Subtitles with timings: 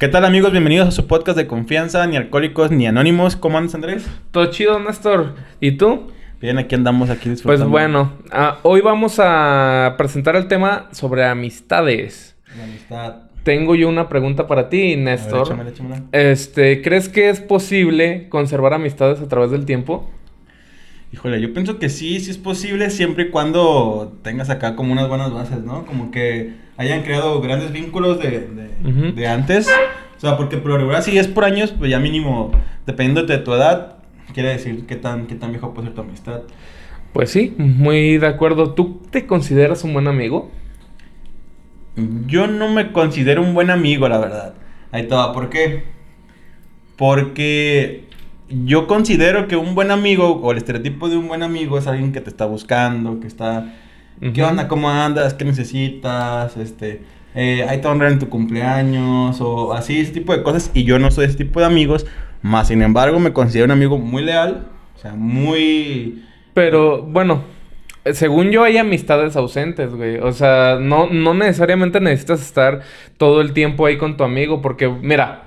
[0.00, 0.50] ¿Qué tal amigos?
[0.52, 3.36] Bienvenidos a su podcast de confianza, ni alcohólicos ni anónimos.
[3.36, 4.08] ¿Cómo andas Andrés?
[4.30, 5.34] Todo chido, Néstor.
[5.60, 6.10] ¿Y tú?
[6.40, 7.68] Bien, aquí andamos aquí Pues disfrutando.
[7.68, 12.34] bueno, ah, hoy vamos a presentar el tema sobre amistades.
[12.56, 13.16] La amistad.
[13.42, 15.46] Tengo yo una pregunta para ti, A ver, Néstor.
[15.46, 16.02] échamela, échamela.
[16.12, 20.10] Este, ¿crees que es posible conservar amistades a través del tiempo?
[21.12, 25.08] Híjole, yo pienso que sí, sí es posible siempre y cuando tengas acá como unas
[25.08, 25.84] buenas bases, ¿no?
[25.84, 28.48] Como que hayan creado grandes vínculos de,
[29.14, 29.68] de, antes.
[30.16, 32.52] O sea, porque por lo regular si es por años, pues ya mínimo,
[32.86, 33.96] dependiendo de tu edad,
[34.32, 36.42] quiere decir qué tan, qué tan viejo puede ser tu amistad.
[37.12, 38.74] Pues sí, muy de acuerdo.
[38.74, 40.52] ¿Tú te consideras un buen amigo?
[42.26, 44.54] Yo no me considero un buen amigo, la verdad.
[44.92, 45.82] Ahí te va, ¿por qué?
[46.96, 48.04] Porque
[48.50, 52.12] yo considero que un buen amigo, o el estereotipo de un buen amigo, es alguien
[52.12, 53.74] que te está buscando, que está...
[54.34, 54.68] ¿Qué onda?
[54.68, 55.34] ¿Cómo andas?
[55.34, 56.56] ¿Qué necesitas?
[56.56, 57.02] Este...
[57.34, 60.70] Eh, ahí te va a honrar en tu cumpleaños, o así, ese tipo de cosas.
[60.74, 62.06] Y yo no soy ese tipo de amigos.
[62.42, 64.66] Más sin embargo, me considero un amigo muy leal.
[64.96, 66.24] O sea, muy...
[66.54, 67.42] Pero bueno,
[68.12, 70.18] según yo hay amistades ausentes, güey.
[70.18, 72.80] O sea, no, no necesariamente necesitas estar
[73.16, 74.60] todo el tiempo ahí con tu amigo.
[74.60, 75.44] Porque, mira,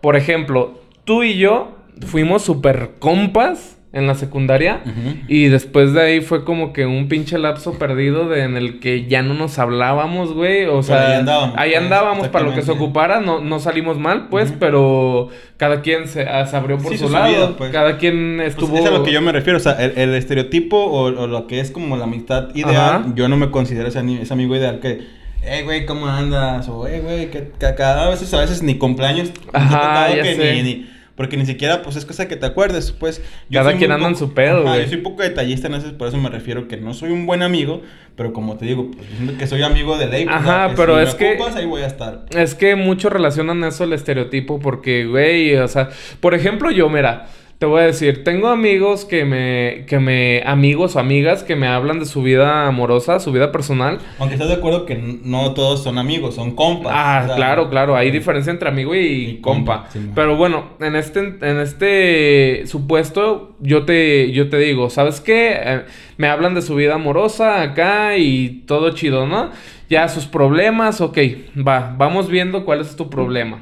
[0.00, 4.82] por ejemplo, tú y yo fuimos super compas en la secundaria.
[5.26, 9.06] Y después de ahí fue como que un pinche lapso perdido de, en el que
[9.08, 10.66] ya no nos hablábamos, güey.
[10.66, 13.20] O sea, ahí andábamos, ahí pues, andábamos para lo que se ocupara.
[13.20, 17.08] No, no salimos mal, pues, pero cada quien se, ah, se abrió por Sí, su
[17.08, 17.28] su lado.
[17.32, 17.72] vida, pues.
[17.72, 18.76] Cada quien Pues estuvo.
[18.78, 21.48] es a lo que yo me refiero, o sea, el, el estereotipo o, o lo
[21.48, 23.06] que es como la amistad ideal, Ajá.
[23.16, 25.00] yo no me considero ese, amigo ideal que,
[25.42, 26.68] hey, güey, ¿cómo andas?
[26.68, 30.52] O, hey, güey, que, que cada veces, a veces ni cumpleaños, Ajá, ya que sé.
[30.54, 33.20] ni, ni- porque ni siquiera, pues, es cosa que te acuerdes, pues.
[33.52, 34.80] Cada quien anda en su pedo, Ajá, güey.
[34.84, 37.26] Yo soy un poco detallista en eso, por eso me refiero que no soy un
[37.26, 37.82] buen amigo,
[38.16, 40.96] pero como te digo, pues, yo siento que soy amigo de ley, pues, Ajá, pero
[40.96, 42.24] si es me que- ocupas, ahí voy a estar.
[42.34, 47.26] Es que muchos relacionan eso al estereotipo porque, güey, o sea, por ejemplo, yo, mira,
[47.60, 51.66] te voy a decir, tengo amigos que me, que me, amigos o amigas que me
[51.66, 53.98] hablan de su vida amorosa, su vida personal.
[54.18, 56.90] Aunque estás de acuerdo que no todos son amigos, son compas.
[56.96, 59.90] Ah, o sea, claro, claro, hay diferencia entre amigo y, Y compa, compa.
[59.90, 60.12] sí, mo.
[60.14, 65.52] Pero bueno, en este, en este supuesto, yo te, yo te digo, ¿sabes qué?
[65.62, 65.82] Eh,
[66.16, 69.50] me hablan de su vida amorosa acá y todo chido, ¿no?
[69.90, 71.18] Ya sus problemas, ok,
[71.58, 73.60] va, vamos viendo cuál es tu problema.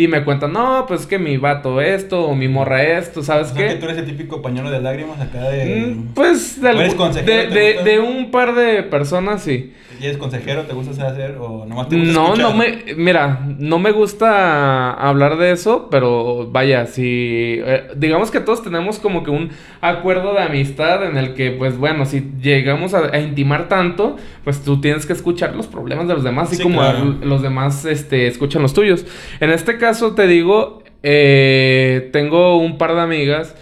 [0.00, 3.50] Y me cuentan, no, pues es que mi vato esto, o mi morra esto, ¿sabes
[3.50, 3.74] O sea, qué?
[3.74, 5.86] que tú eres el típico pañuelo de lágrimas acá de...
[5.96, 9.72] Mm, Pues de, ¿O eres algún- consejero, de, un par de personas, sí.
[10.00, 10.62] ¿Y eres consejero?
[10.62, 12.48] ¿Te gusta hacer o nomás te gusta No, escuchar?
[12.48, 18.38] no me, mira, no me gusta hablar de eso, pero vaya, si, eh, digamos que
[18.38, 22.94] todos tenemos como que un acuerdo de amistad en el que, pues bueno, si llegamos
[22.94, 26.58] a, a intimar tanto, pues tú tienes que escuchar los problemas de los demás, así
[26.58, 27.16] Sí, como claro.
[27.20, 29.04] los demás, este, escuchan los tuyos.
[29.40, 33.54] En este caso te digo, eh, tengo un par de amigas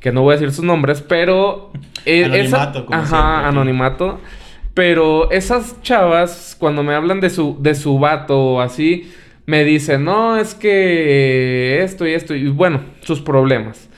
[0.00, 1.70] que no voy a decir sus nombres, pero
[2.06, 4.20] eh, esa- Anonimato, como ajá, siempre anonimato.
[4.74, 9.10] Pero esas chavas, cuando me hablan de su, de su vato o así,
[9.46, 13.88] me dicen, no, es que esto y esto, y bueno, sus problemas.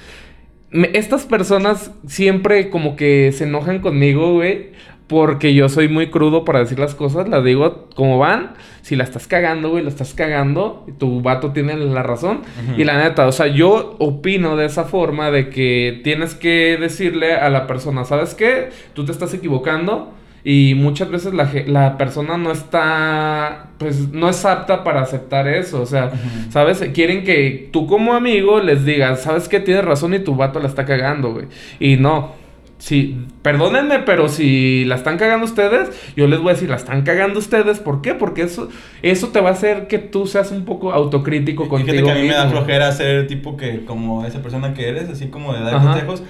[0.71, 4.72] Me- estas personas siempre como que se enojan conmigo, güey.
[5.07, 8.55] Porque yo soy muy crudo para decir las cosas, las digo como van.
[8.81, 10.87] Si la estás cagando, güey, la estás cagando.
[10.99, 12.43] Tu vato tiene la razón.
[12.79, 17.35] Y la neta, o sea, yo opino de esa forma de que tienes que decirle
[17.35, 18.71] a la persona, ¿sabes qué?
[18.95, 20.15] Tú te estás equivocando.
[20.45, 25.83] Y muchas veces la, la persona no está, pues no es apta para aceptar eso.
[25.83, 26.11] O sea.
[26.51, 26.81] ¿sabes?
[26.93, 29.61] Quieren que tú como amigo les digas, ¿sabes qué?
[29.61, 31.47] Tienes razón y tu vato la está cagando, güey.
[31.79, 32.41] Y no.
[32.82, 37.03] Sí, perdónenme, pero si la están cagando ustedes, yo les voy a decir, la están
[37.03, 37.78] cagando ustedes.
[37.78, 38.15] ¿Por qué?
[38.15, 38.70] Porque eso,
[39.03, 42.21] eso te va a hacer que tú seas un poco autocrítico contigo Fíjate que a
[42.21, 45.60] mí me da flojera ser tipo que, como esa persona que eres, así como de
[45.60, 45.92] dar Ajá.
[45.92, 46.25] consejos.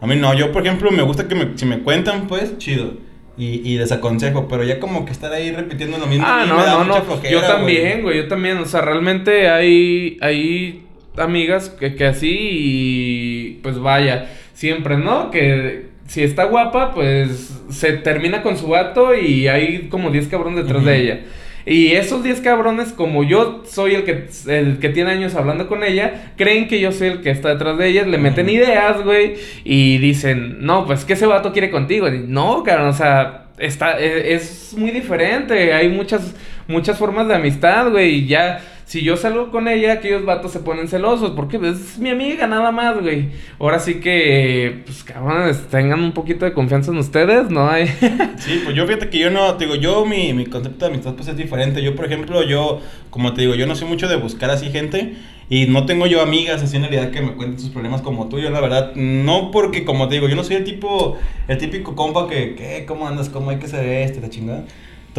[0.00, 2.94] A mí no, yo por ejemplo me gusta que me, si me cuentan, pues, chido.
[3.36, 6.24] Y, y les aconsejo, pero ya como que estar ahí repitiendo lo mismo.
[6.26, 7.04] Ah, no, me da no, mucha no.
[7.04, 8.56] flojera, Yo también, güey, yo también.
[8.56, 10.86] O sea, realmente hay, hay
[11.18, 15.30] amigas que, que así y pues vaya, siempre, ¿no?
[15.30, 20.64] Que si está guapa, pues se termina con su vato y hay como 10 cabrones
[20.64, 21.20] detrás de ella.
[21.66, 25.84] Y esos 10 cabrones, como yo soy el que, el que tiene años hablando con
[25.84, 29.34] ella, creen que yo soy el que está detrás de ellas, le meten ideas, güey,
[29.64, 32.08] y dicen, no, pues que ese vato quiere contigo.
[32.08, 35.74] Y, no, cabrón, o sea, está, e- es, muy diferente.
[35.74, 36.34] Hay muchas,
[36.68, 40.60] muchas formas de amistad, güey, y ya si yo salgo con ella, aquellos vatos se
[40.60, 43.28] ponen celosos, porque es mi amiga nada más, güey.
[43.58, 47.68] Ahora sí que, pues cabrones, tengan un poquito de confianza en ustedes, ¿no?
[47.68, 47.86] Hay...
[48.38, 51.12] sí, pues yo fíjate que yo no, te digo, yo mi, mi concepto de amistad
[51.16, 51.82] pues es diferente.
[51.82, 52.80] Yo, por ejemplo, yo,
[53.10, 55.16] como te digo, yo no soy mucho de buscar así gente.
[55.50, 58.38] Y no tengo yo amigas así en realidad que me cuenten sus problemas como tú.
[58.38, 61.94] Yo, la verdad, no porque, como te digo, yo no soy el tipo, el típico
[61.94, 62.86] compa que, ¿qué?
[62.88, 63.28] ¿Cómo andas?
[63.28, 64.22] ¿Cómo hay que ser este?
[64.22, 64.64] La chingada.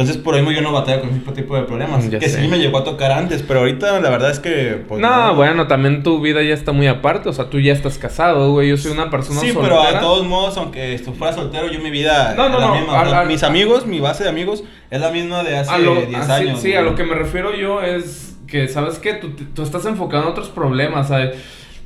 [0.00, 2.06] Entonces, por ahí yo no batalla con ese tipo de problemas.
[2.06, 4.82] que sí me llegó a tocar antes, pero ahorita la verdad es que.
[4.88, 7.28] Pues, no, bueno, también tu vida ya está muy aparte.
[7.28, 8.70] O sea, tú ya estás casado, güey.
[8.70, 11.90] Yo soy una persona sí, pero a todos modos, aunque esto fuera soltero, yo mi
[11.90, 12.34] vida.
[12.34, 13.24] No, no, no.
[13.26, 16.60] mis amigos, mi base de amigos, es la misma de hace 10 años.
[16.60, 19.14] Sí, a lo que me refiero yo es que, ¿sabes qué?
[19.14, 21.36] Tú, tú estás enfocado en otros problemas, ¿sabes?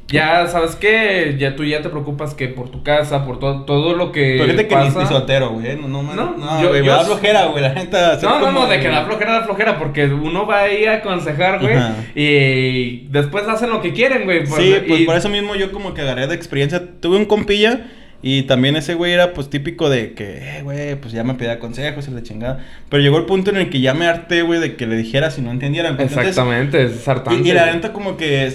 [0.09, 1.37] Ya, ¿sabes qué?
[1.39, 4.49] Ya tú ya te preocupas que por tu casa, por todo, todo lo que Pero
[4.49, 5.77] gente que ni, ni, soltero, güey.
[5.77, 7.63] No, no, no, no yo, güey, da flojera, güey.
[7.63, 9.79] La gente No, no, no, de que da flojera, da flojera.
[9.79, 11.77] Porque uno va ahí a aconsejar, güey.
[12.15, 14.47] Y después hacen lo que quieren, güey.
[14.47, 16.83] Sí, pues por eso mismo yo como que agarré de experiencia.
[17.01, 17.87] Tuve un compilla...
[18.27, 21.59] Y también ese güey era pues típico de que, eh, güey, pues ya me pedía
[21.59, 22.65] consejos y la chingada.
[22.89, 25.31] Pero llegó el punto en el que ya me harté, güey, de que le dijera
[25.31, 26.01] si no entendieran.
[26.01, 27.47] Exactamente, es hartante.
[27.47, 28.51] Y, la neta como que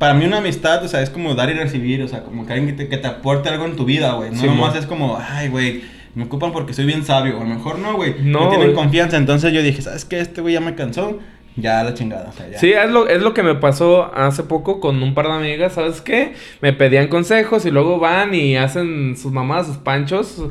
[0.00, 2.54] para mí una amistad, o sea, es como dar y recibir, o sea, como que
[2.54, 4.30] alguien que te, que te aporte algo en tu vida, güey.
[4.30, 5.82] No nomás es como, ay, güey,
[6.14, 8.14] me ocupan porque soy bien sabio, o a lo mejor no, güey.
[8.22, 8.44] No.
[8.44, 10.18] Me tienen confianza, entonces yo dije, ¿sabes qué?
[10.20, 11.18] Este güey ya me cansó.
[11.54, 12.58] Ya la chingada, o sea, ya.
[12.58, 15.74] Sí, es lo, es lo que me pasó hace poco con un par de amigas,
[15.74, 16.32] ¿sabes qué?
[16.62, 20.42] Me pedían consejos y luego van y hacen sus mamás, sus panchos,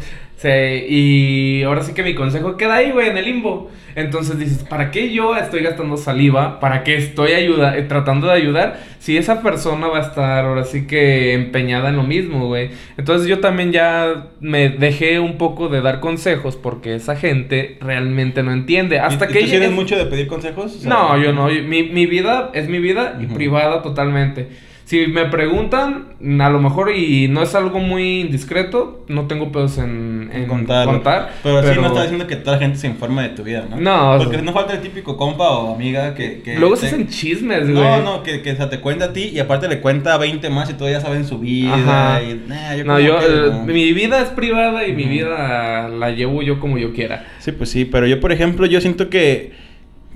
[0.47, 3.69] y ahora sí que mi consejo queda ahí, güey, en el limbo.
[3.95, 6.59] Entonces dices, ¿para qué yo estoy gastando saliva?
[6.59, 8.79] ¿Para qué estoy ayuda eh, tratando de ayudar?
[8.99, 12.69] Si esa persona va a estar ahora sí que empeñada en lo mismo, güey.
[12.97, 18.43] Entonces yo también ya me dejé un poco de dar consejos porque esa gente realmente
[18.43, 18.99] no entiende.
[18.99, 19.41] Hasta que...
[19.41, 20.85] ¿Tú tienes mucho de pedir consejos?
[20.85, 21.47] no, yo no.
[21.47, 24.68] Mi, mi vida es mi vida y privada totalmente.
[24.89, 29.77] Si me preguntan, a lo mejor y no es algo muy indiscreto, no tengo pedos
[29.77, 30.87] en, en contar.
[31.43, 33.79] Pero, sí no está diciendo que toda la gente se informa de tu vida, ¿no?
[33.79, 34.17] No.
[34.17, 36.41] Porque no falta el típico compa o amiga que...
[36.41, 37.83] que luego se hacen chismes, güey.
[37.83, 40.71] No, no, que, que te cuenta a ti y aparte le cuenta a 20 más
[40.71, 42.23] y todos ya saben su vida.
[42.23, 42.41] Y,
[42.79, 43.19] yo no, yo...
[43.67, 47.27] Mi vida es privada y mi vida la llevo yo como yo quiera.
[47.37, 49.68] Sí, pues sí, pero yo, por ejemplo, yo siento que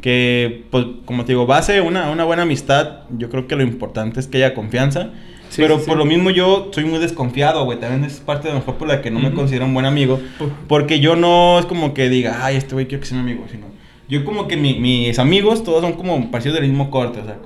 [0.03, 4.19] que, pues, como te digo, base una, una buena amistad, yo creo que lo importante
[4.19, 5.11] es que haya confianza.
[5.55, 7.79] pero por lo mismo yo soy muy desconfiado, güey.
[7.79, 10.19] También es parte de lo mejor por la que no me considero un buen amigo.
[10.67, 13.45] Porque yo no es como que diga, ay, este güey quiero que sea mi amigo.
[13.49, 13.67] Sino,
[14.09, 17.21] yo como que mis amigos todos son como parecidos del mismo corte.
[17.21, 17.37] O sea,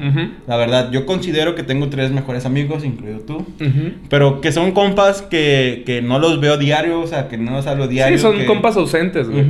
[0.48, 3.46] la verdad, yo considero que tengo tres mejores amigos, incluido tú.
[4.10, 7.68] Pero que son compas que, que no los veo diario, o sea, que no los
[7.68, 8.18] hablo diario.
[8.18, 9.46] Sí, son compas ausentes, güey.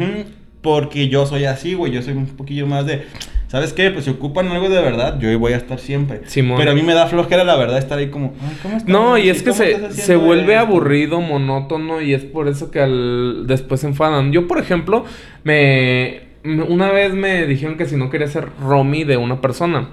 [0.68, 1.94] Porque yo soy así, güey.
[1.94, 3.06] Yo soy un poquillo más de.
[3.48, 3.90] ¿Sabes qué?
[3.90, 6.24] Pues si ocupan algo de verdad, yo voy a estar siempre.
[6.58, 8.34] Pero a mí me da flojera, la verdad, estar ahí como.
[8.62, 12.82] ¿cómo No, y es que se, se vuelve aburrido, monótono, y es por eso que
[12.82, 14.34] al después se enfadan.
[14.34, 15.06] Yo, por ejemplo,
[15.46, 16.24] me.
[16.44, 19.92] Una vez me dijeron que si no quería ser Romy de una persona.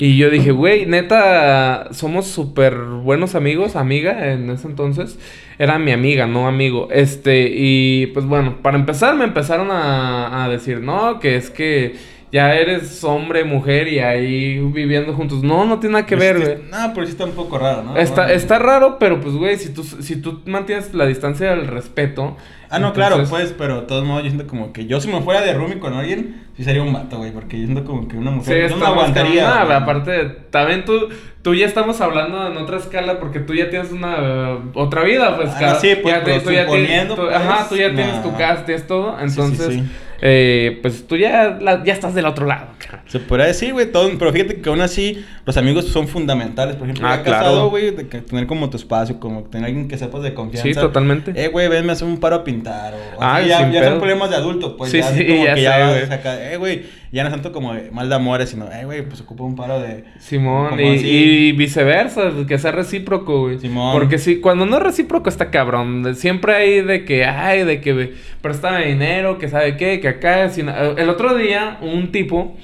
[0.00, 5.18] Y yo dije, güey, neta, somos súper buenos amigos, amiga, en ese entonces.
[5.58, 6.88] Era mi amiga, no amigo.
[6.92, 11.96] Este, y pues bueno, para empezar me empezaron a, a decir, no, que es que
[12.30, 15.42] ya eres hombre, mujer y ahí viviendo juntos.
[15.42, 16.70] No, no tiene nada que pues ver, güey.
[16.70, 17.96] No, pero sí está un poco raro, ¿no?
[17.96, 22.36] Está, está raro, pero pues, güey, si tú, si tú mantienes la distancia del respeto.
[22.70, 25.22] Ah, no, claro, pues, pero de todos modos yo siento como que yo si me
[25.22, 28.18] fuera de roomie con alguien, sí sería un mato, güey, porque yo siento como que
[28.18, 29.42] una mujer no me aguantaría.
[29.44, 31.08] Nada, aparte, también tú,
[31.40, 35.48] tú ya estamos hablando en otra escala porque tú ya tienes una otra vida, pues.
[35.54, 39.18] Ah, sí, pues, ya, tú ya tienes, ajá, tú ya tienes tu casa, tienes todo,
[39.18, 39.68] entonces...
[39.68, 39.88] Sí, sí,
[40.20, 42.68] eh, pues tú ya, ya estás del otro lado.
[43.06, 46.76] Se podría decir, güey, todo, pero fíjate que aún así los amigos son fundamentales.
[46.76, 50.22] Por ejemplo, ah, casado, güey, de tener como tu espacio, como tener alguien que sepas
[50.22, 50.68] de confianza.
[50.68, 51.32] Sí, totalmente.
[51.34, 52.94] Eh, güey, ven, me hace un paro a pintar.
[53.16, 54.90] O, ah, ya, ya son problemas de adulto, pues.
[54.90, 58.08] Sí, ya, sí, como ya que ya, eh, güey, ya no es tanto como mal
[58.08, 60.04] de amores, sino, eh, güey, pues ocupa un paro de...
[60.18, 63.58] Simón, y, y, viceversa, que sea recíproco, güey.
[63.58, 63.94] Simón.
[63.94, 66.14] Porque si, cuando no es recíproco está cabrón.
[66.14, 70.44] Siempre hay de que, ay, de que presta dinero, que sabe qué, que acá...
[70.44, 72.56] El otro día, un tipo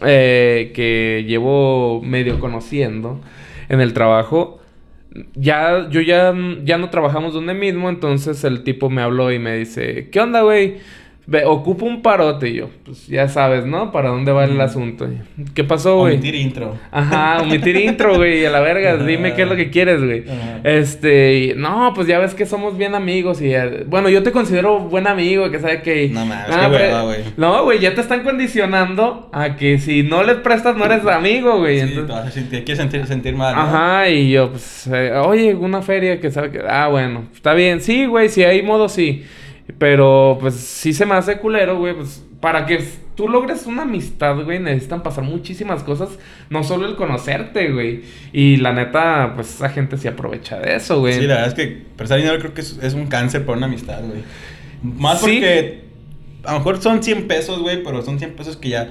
[0.00, 3.20] eh, que llevo medio conociendo
[3.68, 4.58] en el trabajo...
[5.34, 6.34] Ya, yo ya,
[6.64, 10.40] ya no trabajamos donde mismo, entonces el tipo me habló y me dice, ¿qué onda,
[10.40, 10.78] güey?
[11.32, 13.90] Ve, ocupa un parote y yo, pues ya sabes, ¿no?
[13.90, 15.08] Para dónde va el asunto.
[15.54, 16.14] ¿Qué pasó, güey?
[16.14, 16.76] Omitir intro.
[16.90, 20.24] Ajá, omitir intro, güey, a la verga, dime qué es lo que quieres, güey.
[20.28, 20.60] Ajá.
[20.62, 24.30] Este, y, no, pues ya ves que somos bien amigos y eh, bueno, yo te
[24.30, 27.18] considero buen amigo, que sabe que No mames, Ah, qué pero- hueva, güey.
[27.38, 31.58] No, güey, ya te están condicionando a que si no les prestas no eres amigo,
[31.58, 31.76] güey.
[31.80, 33.54] Sí, entonces- te vas a sentir, quieres sentir, sentir mal.
[33.54, 33.60] ¿no?
[33.62, 36.60] Ajá, y yo, pues, eh, oye, una feria que sabe que.
[36.68, 37.80] Ah, bueno, está bien.
[37.80, 39.24] Sí, güey, si hay modo, sí.
[39.82, 41.92] Pero, pues, sí se me hace culero, güey.
[41.92, 42.84] Pues, para que
[43.16, 46.10] tú logres una amistad, güey, necesitan pasar muchísimas cosas.
[46.50, 48.02] No solo el conocerte, güey.
[48.32, 51.14] Y la neta, pues, esa gente se aprovecha de eso, güey.
[51.14, 53.66] Sí, la verdad es que prestar dinero creo que es, es un cáncer para una
[53.66, 54.22] amistad, güey.
[54.84, 55.24] Más Sí.
[55.26, 55.84] porque
[56.44, 58.88] a lo mejor son 100 pesos, güey, pero son 100 pesos que ya,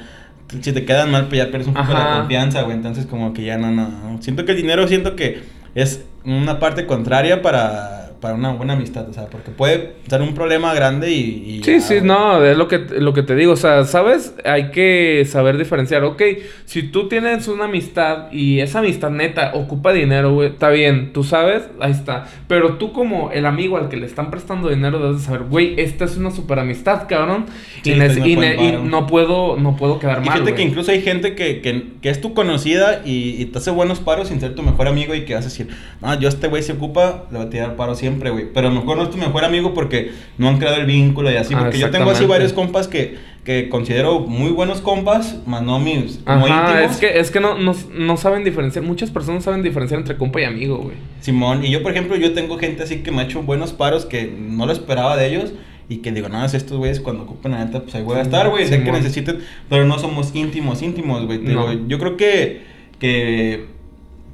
[0.61, 2.09] si te quedan mal, pues ya pierdes un poco Ajá.
[2.15, 2.75] la confianza, güey.
[2.75, 4.21] Entonces, como que ya no, no, no.
[4.21, 5.41] Siento que el dinero, siento que
[5.73, 10.33] es una parte contraria para, para una buena amistad, o sea, porque puede ser un
[10.33, 11.59] problema grande y.
[11.59, 12.01] y Sí, ya, sí, güey.
[12.01, 14.35] no, es lo que, lo que te digo, o sea, ¿sabes?
[14.45, 16.21] Hay que saber diferenciar, ok,
[16.65, 21.23] si tú tienes una amistad y esa amistad neta ocupa dinero, güey, está bien, tú
[21.23, 25.17] sabes, ahí está, pero tú como el amigo al que le están prestando dinero debes
[25.21, 27.45] de saber, güey, esta es una super amistad, cabrón,
[27.83, 30.63] Sí, y, pues, no y y no puedo, no puedo quedar Y mal, fíjate que
[30.63, 30.67] güey.
[30.67, 34.27] incluso hay gente que, que, que es tu conocida y, y te hace buenos paros
[34.29, 35.69] sin ser tu mejor amigo y que vas a decir,
[36.01, 38.45] no, yo a este güey se ocupa, le voy a tirar paro siempre, güey.
[38.53, 41.31] Pero a lo mejor no es tu mejor amigo porque no han creado el vínculo
[41.31, 41.53] y así.
[41.55, 45.79] Ah, Porque yo tengo así varios compas que, que considero muy buenos compas, más no
[45.79, 46.91] mis muy Ajá, íntimos.
[46.91, 50.41] es que, es que no, no, no saben diferenciar, muchas personas saben diferenciar entre compa
[50.41, 50.95] y amigo, güey.
[51.21, 54.05] Simón, y yo por ejemplo, yo tengo gente así que me ha hecho buenos paros
[54.05, 55.53] que no lo esperaba de ellos.
[55.89, 58.21] Y que digo, no, es estos güeyes cuando ocupen la neta, pues ahí voy a
[58.21, 58.65] estar, güey.
[58.65, 61.39] Sé que necesiten, pero no somos íntimos, íntimos, güey.
[61.39, 61.73] No.
[61.89, 62.61] Yo creo que,
[62.97, 63.65] que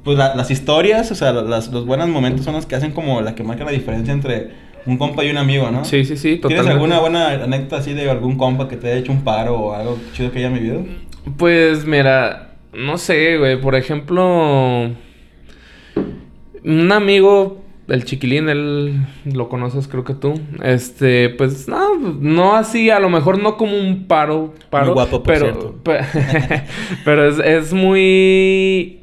[0.08, 3.20] pues la- las historias, o sea, las- los buenos momentos son los que hacen como
[3.20, 4.48] la que marca la diferencia entre
[4.86, 5.84] un compa y un amigo, ¿no?
[5.84, 6.72] Sí, sí, sí, ¿Tienes totalmente.
[6.72, 9.98] alguna buena anécdota así de algún compa que te haya hecho un paro o algo
[10.14, 10.82] chido que haya vivido?
[11.36, 13.60] Pues mira, no sé, güey.
[13.60, 14.90] Por ejemplo,
[16.64, 18.94] un amigo, el chiquilín, él
[19.26, 20.40] lo conoces, creo que tú.
[20.62, 24.86] Este, pues no, no así, a lo mejor no como un paro, paro.
[24.86, 25.74] Muy guapo, por pero, cierto.
[25.82, 26.00] pe-
[27.04, 28.97] pero es, es muy.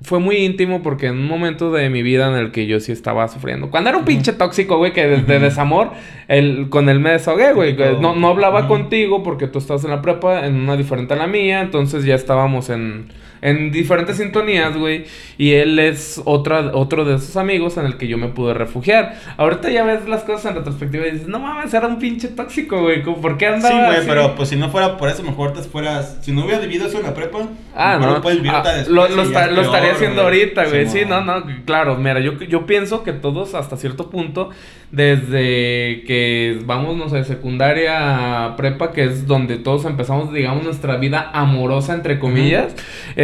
[0.00, 2.92] Fue muy íntimo porque en un momento de mi vida en el que yo sí
[2.92, 3.68] estaba sufriendo.
[3.70, 5.90] Cuando era un pinche tóxico, güey, que de, de desamor,
[6.28, 7.76] el, con él me desahogué, güey.
[8.00, 11.26] No, no hablaba contigo porque tú estabas en la prepa, en una diferente a la
[11.26, 11.62] mía.
[11.62, 13.06] Entonces ya estábamos en,
[13.42, 15.04] en diferentes sintonías, güey.
[15.36, 19.14] Y él es otra, otro de esos amigos en el que yo me pude refugiar.
[19.36, 22.80] Ahorita ya ves las cosas en retrospectiva y dices, no mames, era un pinche tóxico,
[22.82, 23.02] güey.
[23.02, 25.52] ¿Cómo- ¿Por qué andaba Sí, güey, así?" pero pues si no fuera por eso, mejor
[25.52, 26.18] te fueras.
[26.22, 27.38] Si no hubieras vivido eso en la prepa,
[27.76, 28.20] Ah, no.
[28.20, 30.40] puedes vivir Ah, después lo, estaría haciendo güey.
[30.42, 30.86] ahorita, güey.
[30.86, 31.26] Sí, Simón.
[31.26, 31.46] no, no.
[31.64, 34.50] Claro, mira, yo, yo pienso que todos, hasta cierto punto,
[34.90, 41.30] desde que vamos, no sé, secundaria prepa, que es donde todos empezamos, digamos, nuestra vida
[41.32, 42.74] amorosa, entre comillas,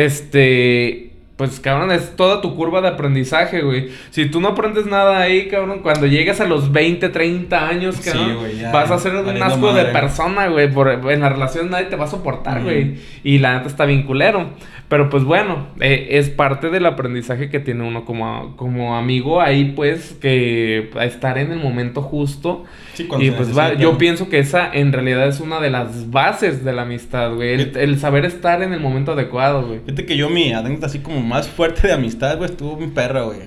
[0.05, 1.14] este.
[1.37, 3.89] Pues, cabrón, es toda tu curva de aprendizaje, güey.
[4.11, 8.11] Si tú no aprendes nada ahí, cabrón, cuando llegues a los 20, 30 años, Sí,
[8.11, 10.71] cabrón, güey, ya, vas a ser un asco de persona, güey.
[10.71, 12.95] por- En la relación nadie te va a soportar, güey.
[13.25, 14.51] Y la neta está bien culero.
[14.87, 19.73] Pero pues bueno, eh, es parte del aprendizaje que tiene uno como, como amigo ahí,
[19.75, 22.65] pues, que estar en el momento justo.
[22.93, 26.65] Sí, Y pues va, yo pienso que esa en realidad es una de las bases
[26.65, 27.73] de la amistad, güey.
[27.75, 29.81] El saber estar en el momento adecuado, güey.
[29.81, 33.23] Fíjate que yo mi anécdota así como más fuerte de amistad, güey, estuvo mi perra,
[33.23, 33.41] güey.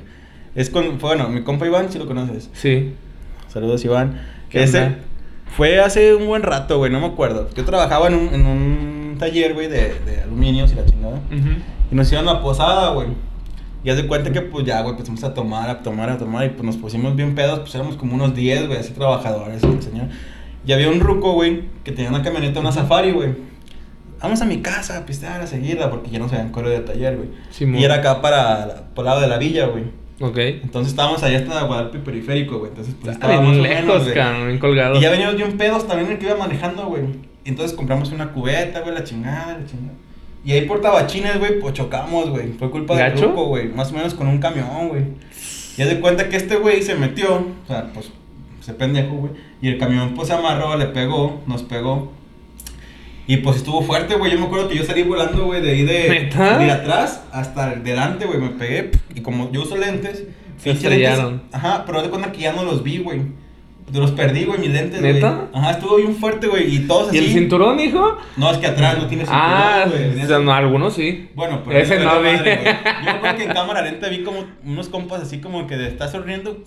[0.56, 2.50] Es con, fue, bueno, mi compa Iván, si lo conoces.
[2.54, 2.94] Sí.
[3.48, 4.20] Saludos, Iván.
[4.50, 4.98] ¿Qué Ese onda?
[5.56, 7.50] fue hace un buen rato, güey, no me acuerdo.
[7.56, 11.16] Yo trabajaba en un, en un taller, güey, de, de aluminios y la chingada.
[11.16, 11.50] Ujú.
[11.92, 13.08] Y nos hicieron la posada, güey.
[13.84, 16.46] Y haz de cuenta que, pues ya, güey, empezamos a tomar, a tomar, a tomar.
[16.46, 19.82] Y pues nos pusimos bien pedos, pues éramos como unos 10, güey, así trabajadores, el
[19.82, 20.08] señor.
[20.66, 23.30] Y había un ruco, güey, que tenía una camioneta, una safari, güey.
[24.22, 26.80] Vamos a mi casa a pistear, a seguirla, porque ya no se habían corrido de
[26.82, 27.30] taller, güey.
[27.52, 27.80] Simón.
[27.80, 29.84] y era acá para, por el lado de la villa, güey.
[30.20, 30.38] Ok.
[30.38, 32.72] Entonces estábamos allá hasta Guadalupe Periférico, güey.
[32.72, 34.96] Entonces, pues bien estábamos menos, lejos, cabrón, bien colgado.
[34.96, 37.04] Y ya veníamos bien pedos también el que iba manejando, güey.
[37.46, 39.94] Entonces compramos una cubeta, güey, la chingada, la chingada.
[40.44, 42.54] Y ahí por tabachines, güey, pues chocamos, güey.
[42.54, 43.28] Fue culpa del ¿Gacho?
[43.28, 43.68] grupo, güey.
[43.68, 45.04] Más o menos con un camión, güey.
[45.78, 48.10] Y de cuenta que este güey se metió, o sea, pues
[48.62, 49.34] se pendejo, güey.
[49.62, 52.12] Y el camión, pues se amarró, le pegó, nos pegó.
[53.28, 54.32] Y pues estuvo fuerte, güey.
[54.32, 58.26] Yo me acuerdo que yo salí volando, güey, de ahí de, de atrás hasta delante,
[58.26, 58.40] güey.
[58.40, 58.92] Me pegué.
[59.16, 60.24] Y como yo uso lentes,
[60.58, 61.44] Se pinche lentes- estrellaron.
[61.52, 63.22] Ajá, pero de cuenta que ya no los vi, güey.
[63.94, 65.14] Los perdí, güey, mis lentes, güey.
[65.14, 65.48] ¿Neta?
[65.54, 66.76] Ajá, estuvo bien fuerte, güey.
[66.76, 67.28] Y todos ¿Y así.
[67.28, 68.18] el cinturón, hijo?
[68.36, 70.22] No, es que atrás no tiene cinturón, Ah, güey.
[70.22, 71.30] o sea, no, algunos sí.
[71.36, 72.26] Bueno, pero Ese no vi.
[72.32, 72.76] madre, güey.
[73.00, 75.88] Yo me acuerdo que en cámara lenta vi como unos compas así como que de
[75.88, 76.64] estar sonriendo.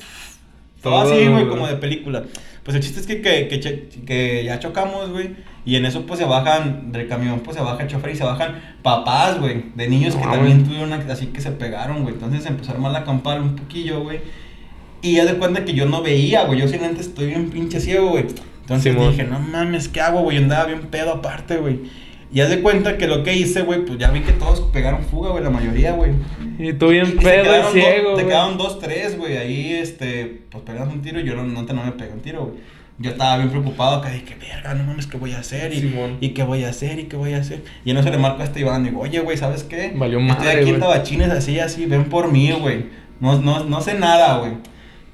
[0.82, 1.46] Todo Todo, así, güey.
[1.46, 2.22] como de película.
[2.64, 5.30] Pues el chiste es que, que, que, ya chocamos, güey.
[5.64, 8.24] Y en eso, pues se bajan del camión, pues se baja el chofer y se
[8.24, 9.64] bajan papás, güey.
[9.74, 12.14] De niños que Ah, también tuvieron así que se pegaron, güey.
[12.14, 14.20] Entonces empezó a armar la campal un poquillo, güey.
[15.02, 16.60] Y ya de cuenta que yo no veía, güey.
[16.60, 18.26] Yo sin antes estoy bien pinche ciego, güey.
[18.60, 20.36] Entonces dije, no mames, ¿qué hago, güey?
[20.36, 21.80] Yo andaba bien pedo aparte, güey.
[22.32, 25.02] Y ya de cuenta que lo que hice, güey, pues ya vi que todos pegaron
[25.04, 26.12] fuga, güey, la mayoría, güey.
[26.58, 28.26] Y tú bien pedo y ciego, Te güey.
[28.26, 29.36] quedaron dos, tres, güey.
[29.36, 32.20] Ahí, este, pues pegamos un tiro y yo no, no, te- no me pegué un
[32.20, 32.58] tiro, güey.
[32.98, 35.72] Yo estaba bien preocupado acá, dije, verga, no mames, ¿qué voy a hacer?
[35.72, 36.18] Y, Simón.
[36.20, 37.62] y qué voy a hacer, y qué voy a hacer.
[37.84, 39.92] Y en eso le marco a este Iván, digo, oye, güey, ¿sabes qué?
[39.96, 40.80] Valió Estoy madre, aquí en.
[40.80, 42.84] Tabachines, así, así, ven por mí, güey.
[43.18, 44.52] No, no, no sé nada, güey.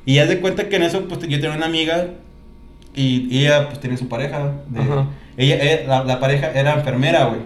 [0.04, 2.08] Y ya de cuenta que en eso, pues yo tenía una amiga
[2.94, 4.52] y, y ella, pues tiene su pareja.
[4.68, 5.06] de- Ajá.
[5.36, 7.40] Ella, ella- la, la pareja era enfermera, güey.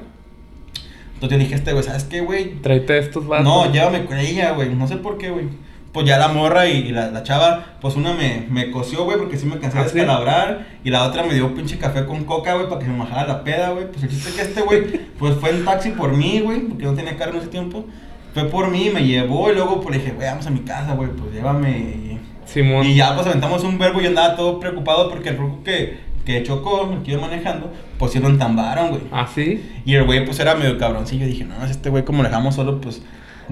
[1.14, 2.54] Entonces yo dije, este, güey, ¿sabes qué, güey?
[2.62, 3.44] Tráete estos vatos.
[3.44, 4.70] No, llévame con ella, güey.
[4.75, 5.47] No sé por qué, güey.
[5.92, 9.18] Pues ya la morra y, y la, la chava, pues una me, me cosió, güey,
[9.18, 9.97] porque sí me cansé ¿Ah, de sí?
[9.99, 10.66] descalabrar.
[10.85, 13.26] Y la otra me dio pinche café con coca, güey, para que se me bajara
[13.26, 13.90] la peda, güey.
[13.90, 14.82] Pues el chiste que este, güey,
[15.18, 17.85] pues fue en taxi por mí, güey, porque no tenía carro en ese tiempo.
[18.32, 20.94] Fue por mí, me llevó y luego pues le dije, güey, vamos a mi casa,
[20.94, 21.70] güey, pues llévame.
[21.70, 22.87] Y, Simón.
[22.87, 25.99] y ya pues aventamos un verbo y yo andaba todo preocupado porque el ruco que,
[26.25, 29.03] que chocó, el que iba manejando, pues sí lo entambaron, güey.
[29.12, 29.62] ¿Ah, sí?
[29.85, 31.27] Y el güey, pues era medio cabroncillo.
[31.27, 33.03] Dije, no, este güey, como lo dejamos solo, pues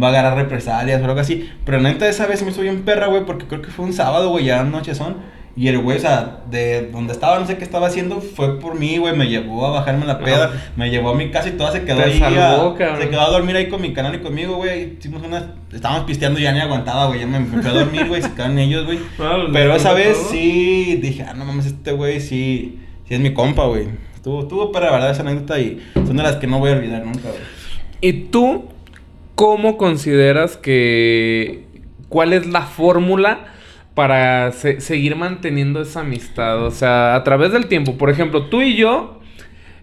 [0.00, 1.48] va a agarrar represalias o algo así.
[1.64, 4.30] Pero neta, esa vez me subí en perra, güey, porque creo que fue un sábado,
[4.30, 5.16] güey, ya noche son.
[5.58, 8.78] Y el güey, o sea, de donde estaba, no sé qué estaba haciendo, fue por
[8.78, 9.16] mí, güey.
[9.16, 10.60] Me llevó a bajarme la peda, No.
[10.76, 12.18] me llevó a mi casa y toda se quedó Te ahí.
[12.20, 13.02] salvó, a- cabrón.
[13.02, 14.94] se quedó a dormir ahí con mi canal y conmigo, güey.
[14.98, 15.46] Hicimos unas.
[15.72, 17.18] Estábamos pisteando y ya ni aguantaba, güey.
[17.20, 18.22] Ya me, me fui a dormir, güey.
[18.22, 18.98] Se quedaron ellos, güey.
[19.18, 20.30] No, Pero les esa vez todo.
[20.30, 23.86] sí dije, ah, no mames, este güey sí, sí es mi compa, güey.
[24.14, 26.74] Estuvo, estuvo para la verdad esa anécdota y son de las que no voy a
[26.74, 27.42] olvidar nunca, güey.
[28.00, 28.66] ¿Y tú
[29.34, 31.64] cómo consideras que...
[32.08, 33.40] ¿Cuál es la fórmula
[33.98, 36.64] para se- seguir manteniendo esa amistad?
[36.64, 37.98] O sea, a través del tiempo.
[37.98, 39.18] Por ejemplo, tú y yo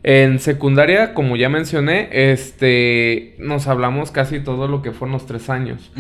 [0.04, 5.50] en secundaria, como ya mencioné, este, nos hablamos casi todo lo que fueron los tres
[5.50, 5.92] años.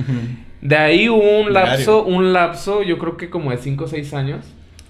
[0.62, 4.13] De ahí hubo un lapso, un lapso, yo creo que como de 5 o 6
[4.13, 4.45] años.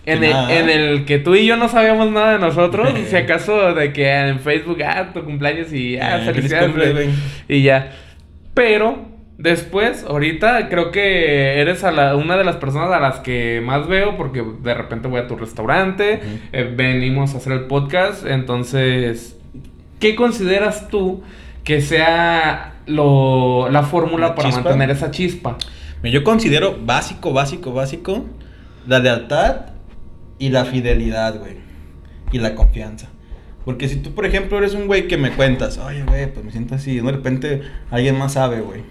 [0.06, 2.90] En el, en el que tú y yo no sabíamos nada de nosotros.
[3.10, 7.10] si acaso de que en Facebook, ah, tu cumpleaños y ah, Eh, felicidades.
[7.50, 7.92] Y ya.
[8.54, 13.62] Pero después, ahorita creo que eres a la- una de las personas a las que
[13.64, 16.20] más veo porque de repente voy a tu restaurante,
[16.52, 18.26] eh, venimos a hacer el podcast.
[18.26, 19.38] Entonces,
[20.00, 21.24] ¿qué consideras tú
[21.64, 24.64] que sea lo, la fórmula ¿La para chispa?
[24.64, 25.58] mantener esa chispa?
[26.04, 28.26] Yo considero básico, básico, básico
[28.88, 29.62] la lealtad
[30.38, 31.56] y la fidelidad, güey.
[32.32, 33.08] Y la confianza.
[33.64, 36.52] Porque si tú, por ejemplo, eres un güey que me cuentas, oye, güey, pues me
[36.52, 38.82] siento así, y de repente alguien más sabe, güey.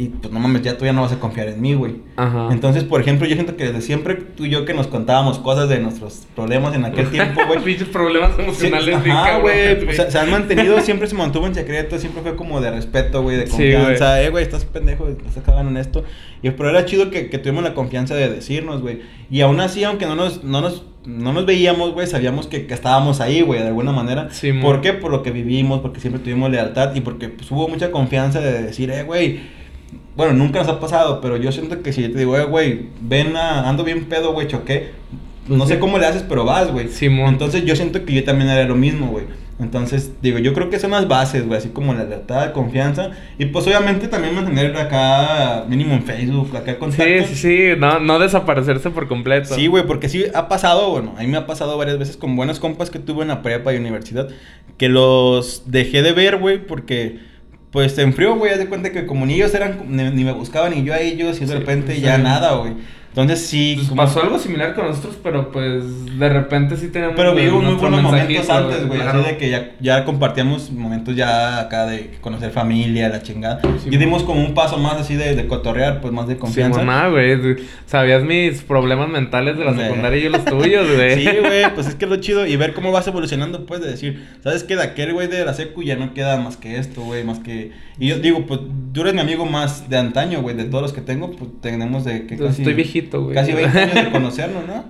[0.00, 1.96] Y pues no mames, ya tú ya no vas a confiar en mí, güey.
[2.14, 2.50] Ajá.
[2.52, 5.68] Entonces, por ejemplo, yo siento que desde siempre tú y yo que nos contábamos cosas
[5.68, 7.58] de nuestros problemas en aquel tiempo, güey.
[7.64, 9.02] Pinches problemas Sí, emocionales.
[9.02, 9.74] bien Ajá, güey.
[9.74, 13.22] cabrones, pues, se, han mantenido, siempre se mantuvo en secreto, siempre fue como de respeto,
[13.22, 14.22] güey, de Sí, confianza.
[14.22, 16.04] eh, güey, estás pendejo, estás cagando en esto.
[16.44, 19.00] Y pero era chido que, que tuvimos la confianza de decirnos, güey.
[19.32, 22.74] Y aún así, aunque no nos, no nos, no nos veíamos, güey, sabíamos que, que
[22.74, 24.30] estábamos ahí, güey, de alguna manera.
[24.30, 24.62] Simón.
[24.62, 24.92] ¿Por qué?
[24.92, 28.62] Por lo que vivimos, porque siempre tuvimos lealtad y porque pues, hubo mucha confianza de
[28.62, 29.57] decir, eh, güey.
[30.18, 32.86] Bueno, nunca nos ha pasado, pero yo siento que si yo te digo, eh, güey,
[33.00, 34.90] ven a, ando bien pedo, güey, choqué.
[35.46, 36.88] No sé cómo le haces, pero vas, güey.
[36.88, 37.28] Simón.
[37.34, 39.26] Entonces yo siento que yo también haré lo mismo, güey.
[39.60, 43.12] Entonces, digo, yo creo que son las bases, güey, así como la lealtad, confianza.
[43.38, 47.26] Y pues obviamente también mantener acá, mínimo en Facebook, acá Sí, contacto.
[47.28, 49.54] sí, sí, no, no desaparecerse por completo.
[49.54, 52.34] Sí, güey, porque sí ha pasado, bueno, a mí me ha pasado varias veces con
[52.34, 54.28] buenos compas que tuve en la prepa y universidad,
[54.78, 57.20] que los dejé de ver, güey, porque
[57.70, 60.32] pues se enfrió, güey, haz de cuenta que como ni ellos eran, ni, ni me
[60.32, 62.22] buscaban ni yo a ellos, y de Sí, repente pues, ya sí.
[62.22, 62.74] nada, güey.
[63.10, 65.82] Entonces sí, Pues como- pasó algo similar con nosotros, pero pues
[66.18, 67.16] de repente sí tenemos.
[67.16, 69.00] Pero vivo muy buenos momentos antes, güey.
[69.00, 69.20] claro.
[69.20, 73.60] Así de que ya, ya compartíamos momentos ya acá de conocer familia, la chingada.
[73.82, 76.40] Sí, y dimos como un paso más así de, de cotorrear, pues más de Sí,
[76.40, 76.82] confianza.
[76.82, 77.56] mamá, güey.
[77.86, 79.80] Sabías mis problemas mentales de la Sí.
[79.80, 81.14] secundaria y yo los tuyos, güey.
[81.24, 83.90] Sí, güey, pues es que es lo chido y ver cómo vas evolucionando, pues, de
[83.90, 84.76] decir, ¿sabes qué?
[84.76, 87.72] De aquel güey de la secu ya no queda más que esto, güey, más que...
[88.00, 88.60] Y yo digo, pues,
[88.92, 92.04] tú eres mi amigo más de antaño, güey, de todos los que tengo, pues, tenemos
[92.04, 92.62] de que Entonces, casi...
[92.62, 93.34] Estoy viejito, güey.
[93.34, 94.84] Casi 20 años de conocernos, ¿no?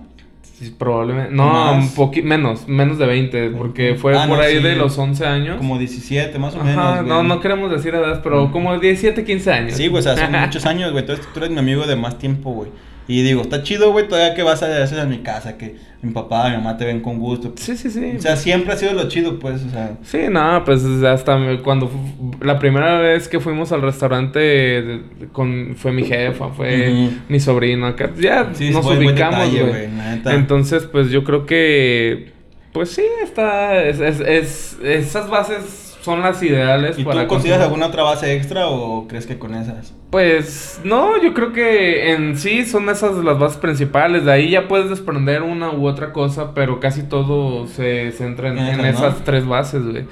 [0.58, 1.32] Sí, probablemente.
[1.32, 1.84] No, Más.
[1.84, 4.62] un poquito menos, menos de 20, porque fue Ah, por no, ahí sí.
[4.62, 5.56] de los 11 años.
[5.58, 7.08] Como 17, más o Ajá, menos, güey.
[7.08, 8.50] no, no queremos decir edad, pero Mm.
[8.52, 9.74] como 17, 15 años.
[9.74, 11.02] Sí, güey, o sea, son muchos años, güey.
[11.02, 12.70] Entonces tú eres mi amigo de más tiempo, güey.
[13.08, 16.12] Y digo, está chido, güey, todavía que vas a veces a mi casa, que mi
[16.12, 17.52] papá, mi mamá te ven con gusto.
[17.56, 18.12] Sí, sí, sí.
[18.18, 19.96] O sea, siempre ha sido lo chido, pues, o sea.
[20.02, 21.90] Sí, no, pues hasta cuando
[22.42, 25.00] la primera vez que fuimos al restaurante
[25.32, 29.88] con fue mi jefa, fue mi sobrino acá, ya Sí, nos ubicamos, güey.
[30.26, 32.32] Entonces, pues yo creo que
[32.72, 37.58] pues sí, está es, es- es- esas bases son las ideales ¿Y tú para consideras
[37.58, 39.92] conseguir- alguna otra base extra o crees que con esas?
[40.10, 44.24] Pues no, yo creo que en sí son esas las bases principales.
[44.24, 48.58] De ahí ya puedes desprender una u otra cosa, pero casi todo se centra en,
[48.58, 49.06] en Esas, ¿no?
[49.08, 50.04] esas tres bases, güey.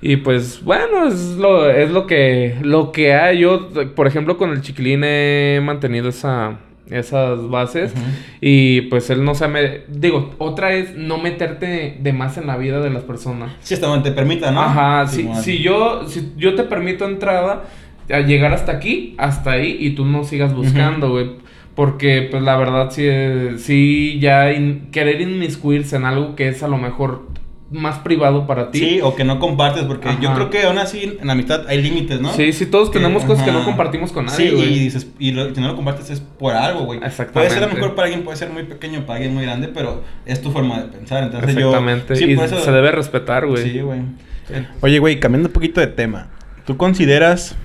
[0.00, 3.38] Y pues bueno, es lo, es lo que lo que hay.
[3.40, 6.58] Yo, por ejemplo, con el chiquilín he mantenido esa,
[6.90, 7.92] esas bases.
[8.40, 9.80] Y pues él no se me...
[9.88, 13.52] Digo, otra es no meterte de más en la vida de las personas.
[13.60, 14.60] Sí, hasta donde te permita, ¿no?
[14.62, 15.42] Ajá, si, Simón.
[15.42, 17.64] si yo, si yo te permito entrada,
[18.10, 21.30] a llegar hasta aquí, hasta ahí, y tú no sigas buscando, güey.
[21.74, 26.62] Porque, pues, la verdad, sí, eh, sí ya in- querer inmiscuirse en algo que es
[26.62, 27.26] a lo mejor
[27.74, 28.78] más privado para ti.
[28.78, 31.82] Sí, o que no compartes, porque yo creo que aún así en la mitad hay
[31.82, 32.32] límites, ¿no?
[32.32, 35.52] Sí, sí, todos tenemos cosas que no compartimos con nadie, Sí, y dices, y lo,
[35.54, 37.00] si no lo compartes es por algo, güey.
[37.00, 37.60] Puede ser a Exactamente.
[37.60, 40.52] lo mejor para alguien, puede ser muy pequeño, para alguien muy grande, pero es tu
[40.52, 41.24] forma de pensar.
[41.24, 41.68] Entonces yo.
[41.70, 42.16] Exactamente.
[42.16, 43.62] Sí, y por eso- se debe respetar, güey.
[43.70, 44.00] Sí, güey.
[44.80, 46.28] Oye, güey, cambiando un poquito de tema.
[46.66, 47.56] ¿Tú consideras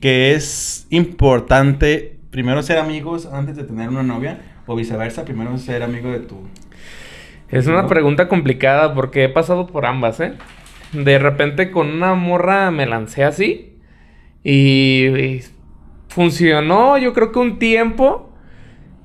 [0.00, 4.38] que es importante primero ser amigos antes de tener una novia?
[4.66, 6.36] O viceversa, primero ser amigo de tu.
[7.50, 10.34] Es una pregunta complicada porque he pasado por ambas, ¿eh?
[10.92, 13.76] De repente con una morra me lancé así
[14.44, 15.44] y, y
[16.08, 18.32] funcionó yo creo que un tiempo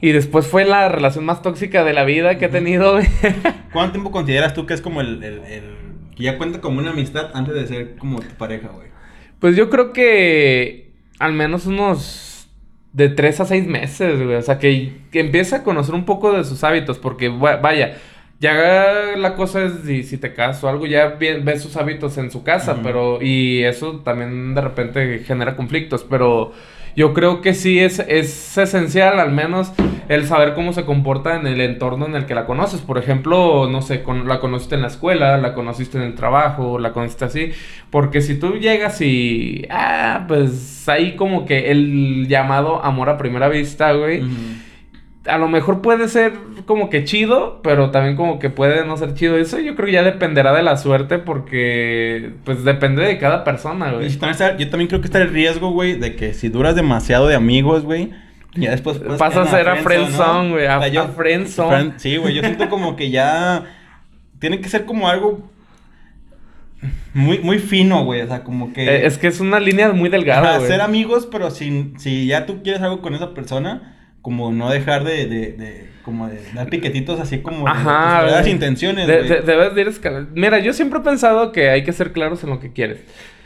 [0.02, 3.00] y después fue la relación más tóxica de la vida que he tenido.
[3.74, 5.84] ¿Cuánto tiempo consideras tú que es como el, el- el-
[6.16, 8.88] que ya cuenta como una amistad antes de ser como tu pareja, güey?
[9.40, 12.50] pues yo creo que al menos unos
[12.94, 14.36] de tres a seis meses, güey.
[14.36, 17.98] O sea, que, que empieza a conocer un poco de sus hábitos porque va- vaya.
[18.44, 22.30] Ya la cosa es si, si te casas o algo, ya ves sus hábitos en
[22.30, 23.20] su casa, pero...
[23.22, 26.52] Y eso también de repente genera conflictos, pero
[26.96, 29.72] yo creo que sí es, es esencial al menos
[30.10, 32.82] el saber cómo se comporta en el entorno en el que la conoces.
[32.82, 36.78] Por ejemplo, no sé, con- la conociste en la escuela, la conociste en el trabajo,
[36.80, 37.52] la conociste así.
[37.90, 39.66] Porque si tú llegas y...
[39.70, 44.22] Ah, pues ahí como que el llamado amor a primera vista, güey.
[45.26, 46.34] A lo mejor puede ser
[46.66, 49.38] como que chido, pero también como que puede no ser chido.
[49.38, 53.92] Eso yo creo que ya dependerá de la suerte porque pues depende de cada persona,
[53.94, 54.10] güey.
[54.18, 57.36] también yo también creo que está el riesgo, güey, de que si duras demasiado de
[57.36, 58.12] amigos, güey,
[58.56, 61.70] ya después Pasa a ser a friendzone, güey, a- O sea, yo- a friendzone.
[61.76, 63.64] friend- Sí, güey, yo siento como que ya
[64.40, 65.50] tiene que ser como algo
[67.14, 68.84] muy, muy fino, güey, o sea, como que...
[68.84, 70.70] Eh, es que es una línea muy delgada, güey.
[70.70, 75.04] ser amigos, pero sin, si ya tú quieres algo con esa persona, como no dejar
[75.04, 78.52] de, de, de como de dar piquetitos así como Ajá, güey.
[78.52, 82.44] intenciones, De- debes de ir Mira, yo siempre he pensado que hay que ser claros
[82.44, 83.04] en lo que quieres.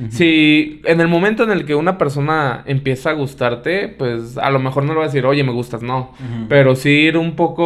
[0.10, 4.60] Si en el momento en el que una persona empieza a gustarte, pues a lo
[4.60, 6.14] mejor no le va a decir, oye, me gustas, no.
[6.48, 7.64] Pero sí ir un poco,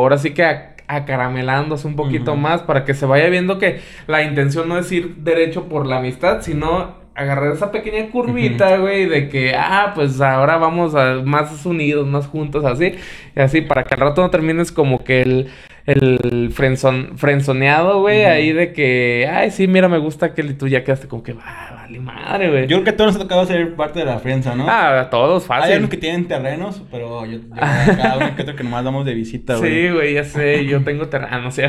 [0.00, 4.22] ahora sí que a- acaramelándose un poquito más para que se vaya viendo que la
[4.22, 9.28] intención no es ir derecho por la amistad, sino agarrar esa pequeña curvita, güey, de
[9.28, 12.94] que, ah, pues ahora vamos a más unidos, más juntos, así,
[13.36, 15.50] y así, para que al rato no termines como que el,
[15.84, 20.68] el frenzon, frenzoneado, güey, ahí de que, ay, sí, mira, me gusta aquel y tú
[20.68, 22.62] ya quedaste como que, ah, vale madre, güey.
[22.68, 24.64] Yo creo que a todos nos ha tocado ser parte de la prensa, ¿no?
[24.68, 25.78] Ah, a todos, Hay fácil.
[25.78, 29.14] unos que tienen terrenos, pero yo, yo cada uno que otro que nomás damos de
[29.14, 29.70] visita, güey.
[29.88, 31.68] Sí, güey, ya sé, yo tengo terreno, o sea.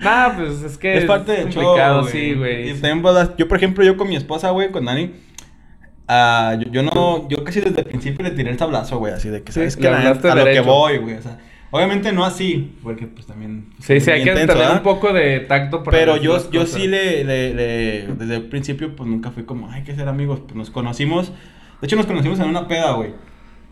[0.00, 2.72] Nah, pues es que Es parte show, complicado, sí, Y güey.
[2.74, 5.12] también, pues, yo, por ejemplo, yo con mi esposa, güey, con Dani,
[6.08, 9.28] ah, yo, yo no, yo casi desde el principio le tiré el tablazo, güey, así
[9.30, 9.90] de que, Sí, ¿sabes le qué?
[9.90, 10.64] La A lo que derecho.
[10.64, 11.38] voy, güey, o sea,
[11.76, 13.66] obviamente no así, porque pues también...
[13.78, 14.76] Sí, sí, hay que intenso, tener ¿verdad?
[14.78, 16.80] un poco de tacto para Pero yo, yo cosas.
[16.80, 20.40] sí le, le, le- desde el principio, pues nunca fui como, hay que ser amigos,
[20.40, 21.30] pues nos conocimos,
[21.80, 23.10] de hecho nos conocimos en una peda, güey,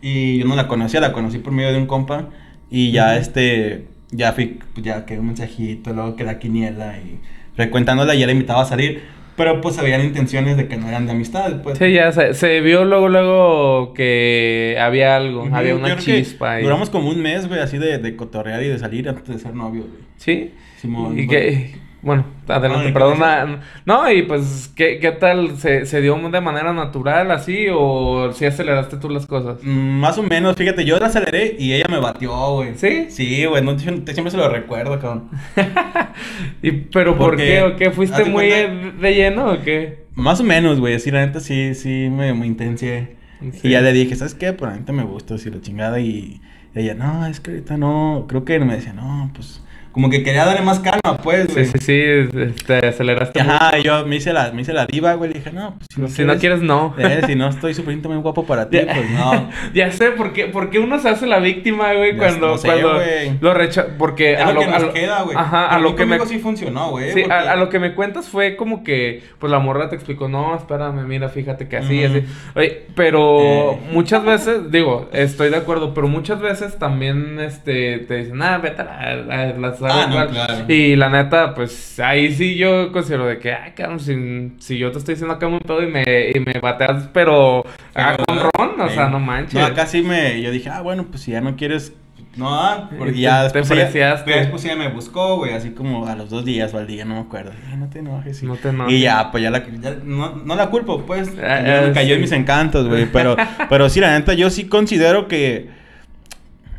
[0.01, 2.29] y yo no la conocía, la conocí por medio de un compa,
[2.69, 3.21] y ya Ujú.
[3.21, 7.19] este, ya fui, pues ya que un mensajito, luego que la quiniela, y
[7.55, 9.01] frecuentándola, ya la invitaba a salir,
[9.35, 11.77] pero pues habían intenciones de que no eran de amistad, pues.
[11.77, 16.63] Sí, ya se, se vio luego, luego que había algo, había una chispa ahí.
[16.63, 19.53] Duramos como un mes, güey, así de, de cotorrear y de salir antes de ser
[19.53, 20.01] novios, güey.
[20.17, 20.51] Sí.
[20.77, 21.29] Simón, y bueno.
[21.29, 23.59] que, bueno, adelante, No, perdona.
[23.85, 25.57] No, y pues, ¿qué, qué tal?
[25.57, 29.57] ¿Se, ¿Se dio de manera natural así o si aceleraste tú las cosas?
[29.63, 32.75] Mm, Más o menos, fíjate, yo la aceleré y ella me batió, güey.
[32.77, 33.07] ¿Sí?
[33.09, 35.29] Sí, güey, no, te- te- siempre se lo recuerdo, cabrón.
[36.61, 37.61] ¿Y, ¿Pero por qué?
[37.63, 37.91] ¿O qué?
[37.91, 40.05] ¿Fuiste muy cuenta- de, lleno o qué?
[40.15, 43.15] Más o menos, güey, sí, la neta sí, sí me, me intencié.
[43.63, 44.53] Y ya le dije, ¿sabes qué?
[44.53, 45.99] Por ahorita me gusta, si la chingada.
[45.99, 46.39] Y
[46.73, 48.25] ella, no, es que ahorita no.
[48.29, 49.61] Creo que me decía, no, pues
[49.95, 51.67] como que quería darle más calma, pues, güey.
[51.67, 53.39] Sí, sí, sí, te aceleraste.
[53.39, 56.01] Ajá, yo me hice, la, me hice la diva, güey, le dije, no, pues si
[56.25, 57.21] no, si quieres, no quieres, no.
[57.21, 59.49] Eh, si no estoy muy guapo para ti, pues no.
[59.73, 62.67] ya sé, ¿por qué, por qué uno se hace la víctima, güey, cuando, no sé,
[62.67, 62.99] cuando
[63.39, 65.37] lo rechaza, porque es a lo, que nos queda, güey.
[65.37, 66.19] Ajá, a lo que me...
[66.25, 67.13] sí funcionó, güey.
[67.13, 70.57] Sí, a, lo que me cuentas fue como que, pues la morra te explicó, no,
[70.57, 72.21] espérame, mira, fíjate que así, así.
[72.53, 73.79] Oye, pero eh.
[73.93, 78.81] muchas veces, digo, estoy de acuerdo, pero muchas veces también, este, te dicen, ah, vete
[78.81, 79.84] a las...
[79.91, 80.65] Ah, no, claro.
[80.67, 84.91] Y la neta, pues ahí sí yo considero de que, ay, cabrón, si, si yo
[84.91, 87.63] te estoy diciendo acá un pedo y me, y me bateas, pero
[87.95, 89.59] ah, con ron, o sea, no manches.
[89.59, 91.93] No, acá sí me, yo dije, ah, bueno, pues si ya no quieres
[92.35, 96.15] no, ah, porque ya después, te ya, después ya me buscó, güey, así como a
[96.15, 97.53] los dos días o al día, no me acuerdo.
[97.77, 98.43] no te enojes.
[98.43, 98.93] No te enojes.
[98.93, 101.31] Y ya, pues ya la, ya, no, no la culpo, pues.
[101.41, 103.05] Ah, me cayó en mis encantos, güey.
[103.05, 103.37] Pero,
[103.69, 105.69] pero sí, la neta, yo sí considero que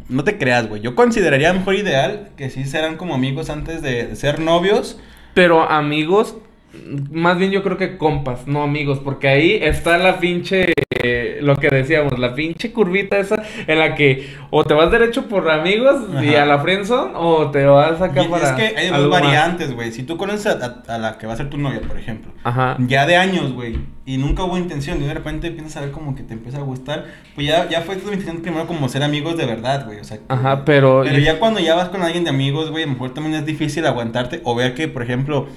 [0.09, 0.83] no te creas, güey.
[0.83, 4.99] Yo consideraría mejor ideal que sí serán como amigos antes de, ser novios.
[5.35, 6.37] Pero amigos,
[7.11, 10.73] más bien yo creo que compas, no amigos, porque ahí está la pinche,
[11.41, 15.49] lo que decíamos, la pinche curvita esa en la que o te vas derecho por
[15.51, 18.49] amigos y a la friendzone o te vas acá y para...
[18.49, 19.93] Es que hay dos variantes, güey.
[19.93, 22.77] Si tú conoces a, la que va a ser tu novia, por ejemplo, Ajá.
[22.81, 26.15] ya de años, güey, y nunca hubo intención, y de repente empiezas a ver como
[26.15, 29.37] que te empieza a gustar, pues ya, ya fue tu intención primero como ser amigos
[29.37, 29.99] de verdad, güey.
[30.01, 31.03] O sea, Ajá, pero...
[31.05, 33.47] Pero ya cuando ya vas con alguien de amigos, güey, a lo mejor también es
[33.47, 35.49] difícil aguantarte o ver que, por ejemplo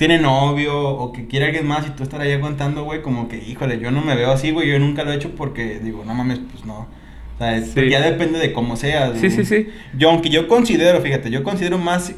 [0.00, 3.36] tiene novio o que quiere alguien más y tú estar ahí aguantando, güey, como que,
[3.36, 6.14] híjole, yo no me veo así, güey, yo nunca lo he hecho porque digo, no
[6.14, 6.88] mames, pues no.
[7.34, 9.18] O sea, ya depende de cómo seas.
[9.18, 9.68] Sí, sí, sí.
[9.98, 12.14] Yo, aunque yo considero, fíjate, yo considero más,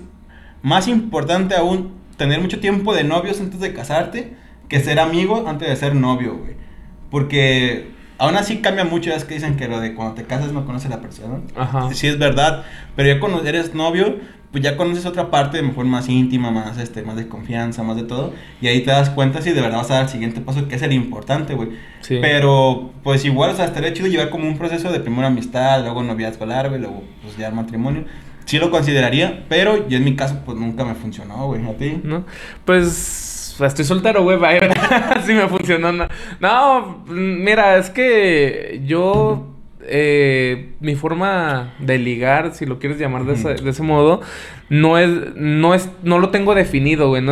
[0.63, 4.35] más importante aún tener mucho tiempo de novios antes de casarte
[4.69, 6.55] que ser amigo antes de ser novio, güey.
[7.11, 7.89] Porque
[8.23, 10.87] aún así cambia mucho, es que dicen que lo de cuando te casas no conoces
[10.93, 11.41] a la persona.
[11.57, 11.93] Ajá.
[11.93, 14.17] Sí es verdad, pero ya cuando eres novio,
[14.53, 18.05] pues ya conoces otra parte, mejor más íntima, más, este, más de confianza, más de
[18.05, 18.33] todo.
[18.61, 20.77] Y ahí te das cuenta si de verdad vas a dar el siguiente paso, que
[20.77, 21.71] es el importante, güey.
[22.01, 22.19] Sí.
[22.21, 26.05] Pero, pues igual, o sea, estaría chido llevar como un proceso de primera amistad, luego
[26.05, 28.05] noviazgo largo y luego, pues ya matrimonio.
[28.45, 31.67] Sí lo consideraría, pero yo en mi caso, pues nunca me funcionó, güey.
[31.67, 32.01] ¿A ti?
[32.05, 32.25] No,
[32.65, 35.21] pues estoy soltero, güey, vaya.
[35.27, 35.93] sí me funcionó.
[35.93, 36.09] No.
[36.41, 39.53] no, mira, es que yo
[39.85, 44.21] eh, mi forma de ligar, si lo quieres llamar de, ese, de ese, modo,
[44.69, 47.23] no es, no es, no lo tengo definido, güey.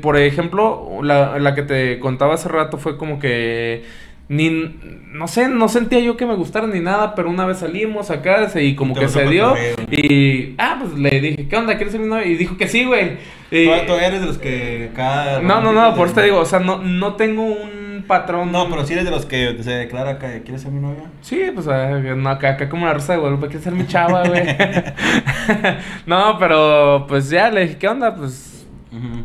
[0.00, 3.82] por, ejemplo, la, la que te contaba hace rato fue como que
[4.28, 4.74] ni
[5.12, 8.50] no sé, no sentía yo que me gustara ni nada, pero una vez salimos acá
[8.58, 9.54] y como que se dio
[9.90, 11.76] y ah, pues le dije, ¿qué onda?
[11.76, 12.26] ¿Quieres ser mi novia?
[12.26, 13.18] Y dijo que sí, güey.
[13.50, 13.66] Y...
[13.86, 16.58] ¿Tú, eres de los que cada No, no, no, por eso te digo, o sea,
[16.58, 18.52] no no tengo un patrón.
[18.52, 21.10] No, pero si eres de los que se declara que quieres ser mi novia.
[21.20, 24.44] Sí, pues no, acá, acá, como la rosa de Guadalupe, quieres ser mi chava, güey.
[26.06, 28.14] no, pero pues ya le dije, ¿qué onda?
[28.14, 28.53] Pues.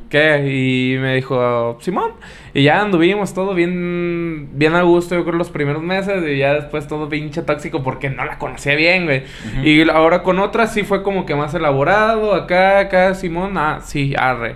[0.09, 0.47] ¿Qué?
[0.47, 2.11] Y me dijo, Simón.
[2.53, 6.23] Y ya anduvimos todo bien, bien a gusto, yo creo, los primeros meses.
[6.27, 9.23] Y ya después todo pinche tóxico porque no la conocía bien, güey.
[9.63, 12.33] Y ahora con otra sí fue como que más elaborado.
[12.33, 14.55] Acá, acá, Simón, ah, sí, arre.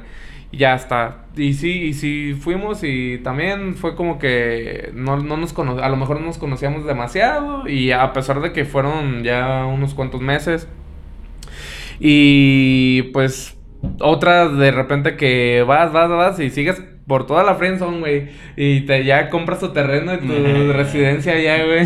[0.52, 5.38] Y ya está y sí, y sí fuimos y también fue como que no, no
[5.38, 9.66] nos a lo mejor no nos conocíamos demasiado y a pesar de que fueron ya
[9.66, 10.68] unos cuantos meses
[12.00, 13.58] y pues
[14.00, 18.82] otra de repente que vas, vas, vas y sigues por toda la friendzone, güey, y
[18.82, 21.86] te ya compras tu terreno y tu residencia ya, güey.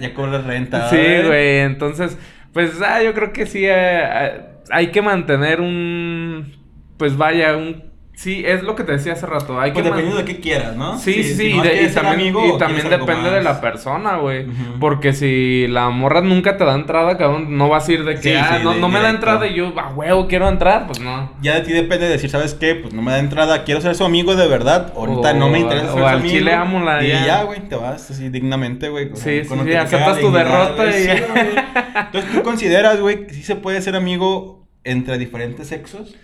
[0.00, 0.88] ya cobras renta.
[0.90, 2.18] Sí, güey, entonces,
[2.52, 6.56] pues ah, yo creo que sí eh, eh, hay que mantener un
[6.98, 7.87] pues vaya, un
[8.18, 9.60] Sí, es lo que te decía hace rato.
[9.60, 10.98] Hay pues que dependiendo de qué quieras, ¿no?
[10.98, 11.46] Sí, sí, sí.
[11.52, 14.44] y, también, y también depende de la persona, güey.
[14.80, 18.36] Porque si la morra nunca te da entrada, cabrón, no vas a ir de que,
[18.36, 21.30] ah, no, no me da entrada y yo, a huevo, quiero entrar, pues no.
[21.42, 22.74] Ya de ti depende de decir, ¿sabes qué?
[22.74, 24.92] Pues no me da entrada, quiero ser su amigo de verdad.
[24.96, 26.34] Ahorita no me interesa ser su amigo.
[26.34, 29.10] Chile amo la Y ya, güey, te vas así dignamente, güey.
[29.14, 31.06] Sí, sí, sí, aceptas tu derrota y...
[31.06, 36.16] Entonces, ¿tú consideras, güey, que sí se puede ser amigo entre diferentes sexos?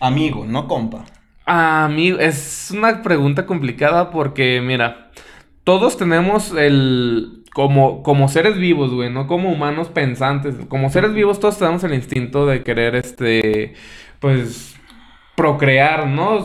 [0.00, 1.04] Amigo, no compa.
[1.46, 5.10] A mí es una pregunta complicada porque, mira,
[5.64, 7.40] todos tenemos el...
[7.52, 10.56] Como, como seres vivos, güey, no como humanos pensantes.
[10.68, 13.74] Como seres vivos todos tenemos el instinto de querer, este,
[14.18, 14.74] pues,
[15.36, 16.44] procrear, ¿no?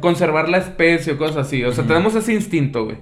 [0.00, 1.62] Conservar la especie o cosas así.
[1.64, 2.96] O sea, tenemos ese instinto, güey.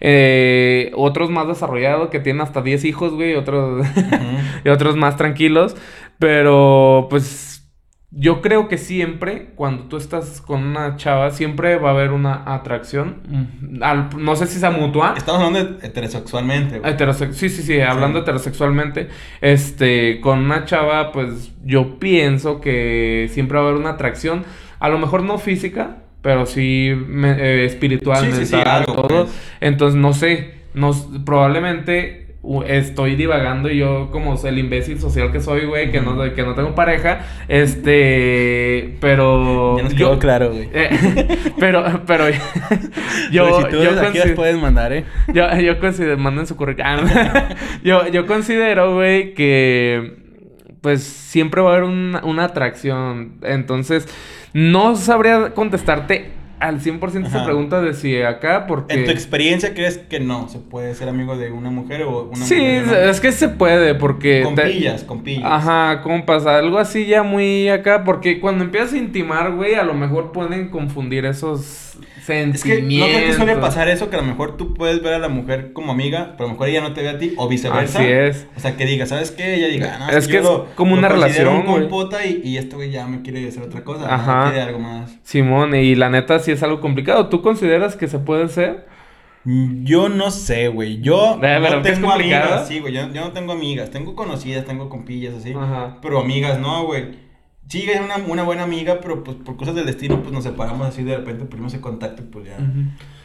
[0.00, 3.34] Eh, otros más desarrollados que tienen hasta 10 hijos, güey.
[3.34, 3.86] Otros,
[4.64, 5.76] y otros más tranquilos.
[6.18, 7.57] Pero, pues
[8.10, 12.42] yo creo que siempre, cuando tú estás con una chava, siempre va a haber una
[12.54, 13.16] atracción.
[13.82, 15.14] al- no sé si sea mutua.
[15.16, 16.80] Estamos hablando de heterosexualmente,
[17.34, 19.08] sí, sí, sí, hablando heterosexualmente,
[19.42, 24.44] este, con una chava, pues yo pienso que siempre va a haber una atracción,
[24.80, 28.94] a lo mejor no física, pero sí me- eh, espiritual, Sí, sí, sí, mental, algo,
[28.94, 29.24] todo.
[29.26, 29.40] pues.
[29.60, 32.27] Entonces, no sé, nos, probablemente
[32.66, 36.54] estoy divagando y yo como el imbécil social que soy, güey, que, no, que no
[36.54, 39.76] tengo pareja, este, pero...
[39.76, 40.68] Ya nos yo- quedó claro, güey.
[40.72, 42.24] eh, pero, pero
[43.32, 45.04] yo, Solicitudes yo aquí las puedes mandar, ¿eh?
[45.34, 47.06] yo, yo considero, manden su currículum.
[47.14, 50.16] Ah, yo, yo considero, güey, que
[50.80, 53.38] pues siempre va a haber una, una atracción.
[53.42, 54.08] Entonces,
[54.52, 57.44] no sabría contestarte al 100% esa Ajá.
[57.44, 58.94] pregunta de si acá, porque...
[58.94, 62.44] ¿En tu experiencia crees que no se puede ser amigo de una mujer o una
[62.44, 62.82] Sí, mujer?
[62.84, 63.10] hombre?
[63.10, 64.38] es que se puede, porque...
[64.40, 65.44] te- Compillas, compillas.
[65.44, 69.94] Ajá, compas, algo así ya muy acá, porque cuando empiezas a intimar, güey, a lo
[69.94, 71.96] mejor pueden confundir esos
[72.28, 75.14] Es que no creo que suele pasar eso, que a lo mejor tú puedes ver
[75.14, 77.34] a la mujer como amiga, pero a lo mejor ella no te ve a ti,
[77.36, 77.98] o viceversa.
[77.98, 78.46] Así es.
[78.56, 79.54] O sea, que diga, ¿sabes qué?
[79.54, 82.40] Ella diga, "Ah, no, Es que es lo- como lo una relación, un compota y,
[82.44, 84.12] y este güey ya me quiere hacer otra cosa.
[84.14, 84.44] Ajá.
[84.44, 84.50] ¿no?
[84.50, 85.18] Quiere algo más.
[85.22, 87.28] Simón, y la neta sí es algo complicado.
[87.28, 88.86] ¿Tú consideras que se puede ser?
[89.44, 91.00] Mm, Yo no sé, güey.
[91.00, 92.92] Yo Eh, no tengo amigas, sí, güey.
[92.92, 93.90] Yo, yo no tengo amigas.
[93.90, 95.52] Tengo conocidas, tengo compillas así.
[95.52, 95.98] Ajá.
[96.02, 97.27] Pero amigas no, güey.
[97.68, 100.86] Sí, es una, una buena amiga, pero pues por cosas del destino, pues nos separamos
[100.86, 102.56] así de repente, perdimos ese contacto y pues ya.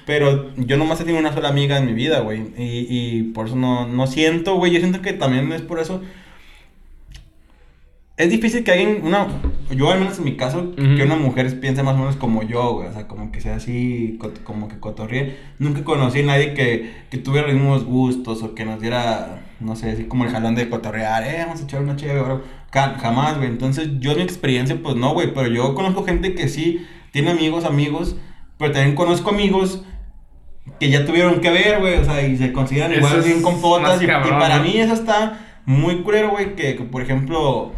[0.05, 2.41] Pero yo nomás he tenido una sola amiga en mi vida, güey.
[2.57, 4.73] Y, y por eso no, no siento, güey.
[4.73, 6.01] Yo siento que también es por eso.
[8.15, 9.27] Es difícil que alguien, una,
[9.71, 12.73] yo al menos en mi caso, que una mujer piense más o menos como yo,
[12.73, 12.89] güey.
[12.89, 15.37] O sea, como que sea así, como que cotorríe.
[15.57, 19.75] Nunca conocí a nadie que, que tuviera los mismos gustos o que nos diera, no
[19.75, 22.41] sé, así como el jalón de cotorrear, eh, vamos a echar una chévere,
[22.73, 23.49] Jamás, güey.
[23.49, 25.33] Entonces, yo en mi experiencia, pues no, güey.
[25.33, 28.15] Pero yo conozco gente que sí tiene amigos, amigos.
[28.57, 29.83] Pero también conozco amigos
[30.79, 34.01] que ya tuvieron que ver, güey, o sea, y se consideran Eso igual bien compotas.
[34.01, 37.71] Y, y para mí eso está muy culero, güey, que, que, por ejemplo,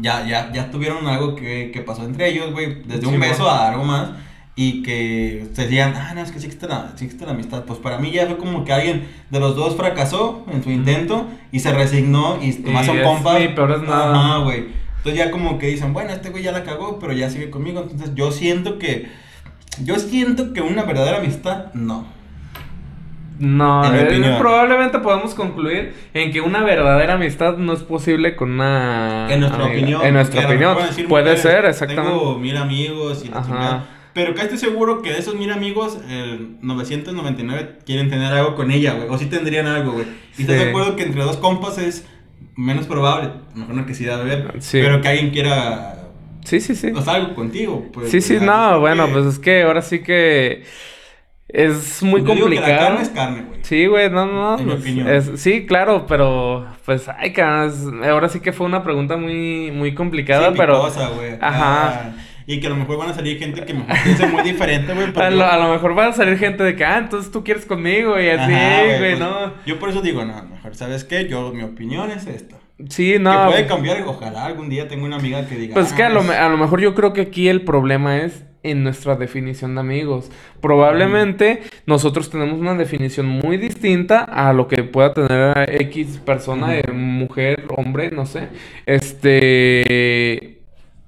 [0.00, 3.42] ya, ya, ya tuvieron algo que, que pasó entre ellos, güey, desde un Sí, beso
[3.44, 3.48] mo.
[3.48, 4.10] a algo más.
[4.56, 7.64] Y que se digan, ah, no, es que sí existe, la, sí existe la amistad.
[7.64, 11.26] Pues para mí ya fue como que alguien de los dos fracasó en su intento
[11.50, 13.38] y se resignó y más son compas.
[13.42, 14.14] sí, peor es nada.
[14.14, 14.66] Ajá, güey.
[14.98, 17.80] Entonces ya como que dicen, bueno, este güey ya la cagó, pero ya sigue conmigo.
[17.80, 19.08] Entonces yo siento que,
[19.82, 22.06] yo siento que una verdadera amistad, no.
[23.38, 29.26] No, eh, probablemente podemos concluir en que una verdadera amistad no es posible con una
[29.28, 29.78] En nuestra amiga.
[29.80, 30.06] opinión.
[30.06, 30.76] En nuestra opinión.
[31.08, 32.10] Puede mujeres, ser, exactamente.
[32.10, 33.84] Tengo mil amigos y la.
[34.14, 38.70] Pero acá estoy seguro que de esos mil amigos, el 999 quieren tener algo con
[38.70, 39.08] ella, güey.
[39.08, 40.06] O sí tendrían algo, güey.
[40.38, 40.62] Y estás Sí.
[40.64, 42.06] de acuerdo que entre dos compas es
[42.56, 43.28] menos probable.
[43.28, 44.62] A lo mejor no que sí debe haber.
[44.62, 44.78] Sí.
[44.80, 45.90] Pero que alguien quiera.
[46.44, 46.92] Sí, sí, sí.
[46.94, 47.86] O sea, algo contigo.
[47.92, 50.62] Pues, sí, sí, no, que- bueno, pues es que ahora sí que
[51.48, 52.78] es muy Yo digo que la complicado.
[52.88, 53.60] carne es carne, güey.
[53.62, 54.58] Sí, güey, no, no.
[54.58, 55.08] En mi pues, opinión.
[55.08, 57.70] es- sí, claro, pero pues, ay, cabrón,
[58.02, 61.32] es- ahora sí que fue una pregunta muy, muy complicada, Sí, pero picosa, güey.
[61.40, 61.88] Ajá.
[61.88, 62.12] Ah,
[62.46, 65.06] y que a lo mejor van a salir gente que mejor piense muy diferente, güey.
[65.14, 67.64] a lo, a lo mejor va a salir gente de que, ah, entonces tú quieres
[67.66, 69.52] conmigo y así, güey, pues, no.
[69.66, 71.28] Yo por eso digo, no, mejor, ¿sabes qué?
[71.28, 72.56] Yo, mi opinión es esta.
[72.88, 73.30] Sí, no.
[73.30, 75.74] Que puede cambiar, ojalá algún día tenga una amiga que diga.
[75.74, 78.18] Pues es que a "Ah, lo, a lo mejor yo creo que aquí el problema
[78.18, 80.30] es en nuestra definición de amigos.
[80.60, 87.64] Probablemente nosotros tenemos una definición muy distinta a lo que pueda tener X persona, mujer,
[87.76, 88.48] hombre, no sé.
[88.86, 90.53] Este...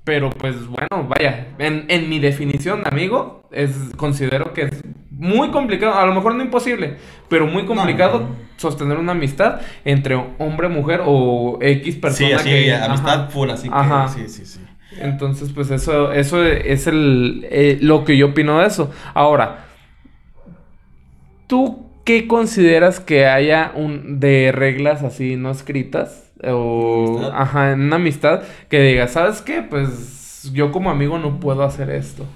[0.07, 5.51] Pero pues bueno, vaya, en, en mi definición de amigo, es, considero que es muy
[5.51, 6.97] complicado, a lo mejor no imposible,
[7.29, 8.29] pero muy complicado no.
[8.57, 12.73] sostener una amistad entre hombre, mujer o X persona Sí, así, que...
[12.73, 13.31] amistad ajá.
[13.31, 13.75] full, así que.
[13.75, 14.07] Ajá.
[14.07, 14.61] Sí, sí, sí.
[15.01, 18.93] Entonces, pues eso, eso es el, eh, lo que yo opino de eso.
[19.13, 19.65] Ahora,
[21.49, 26.26] ¿tú qué consideras que haya un, de reglas así no escritas?
[26.45, 27.41] O, ¿Amistad?
[27.41, 29.63] ajá, en una amistad que diga, ¿sabes qué?
[29.63, 32.27] Pues yo como amigo no puedo hacer esto.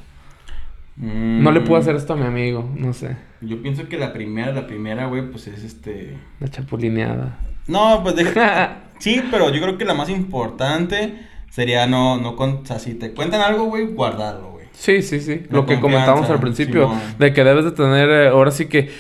[0.97, 3.17] No le puedo hacer esto a mi amigo, no sé.
[3.41, 6.19] Mm, Yo pienso que la primera, la primera, güey, pues es este.
[6.41, 7.39] La chapulineada.
[7.67, 8.83] No, pues deja.
[8.99, 11.15] sí, pero yo creo que la más importante
[11.49, 12.51] sería no, no con.
[12.59, 14.67] O sea, si te cuentan algo, güey, guardarlo, güey.
[14.73, 15.43] Sí, sí, sí.
[15.49, 16.89] La Lo que confianza, al principio.
[16.89, 17.01] Simón.
[17.19, 18.91] De que debes de tener, eh, ahora sí que,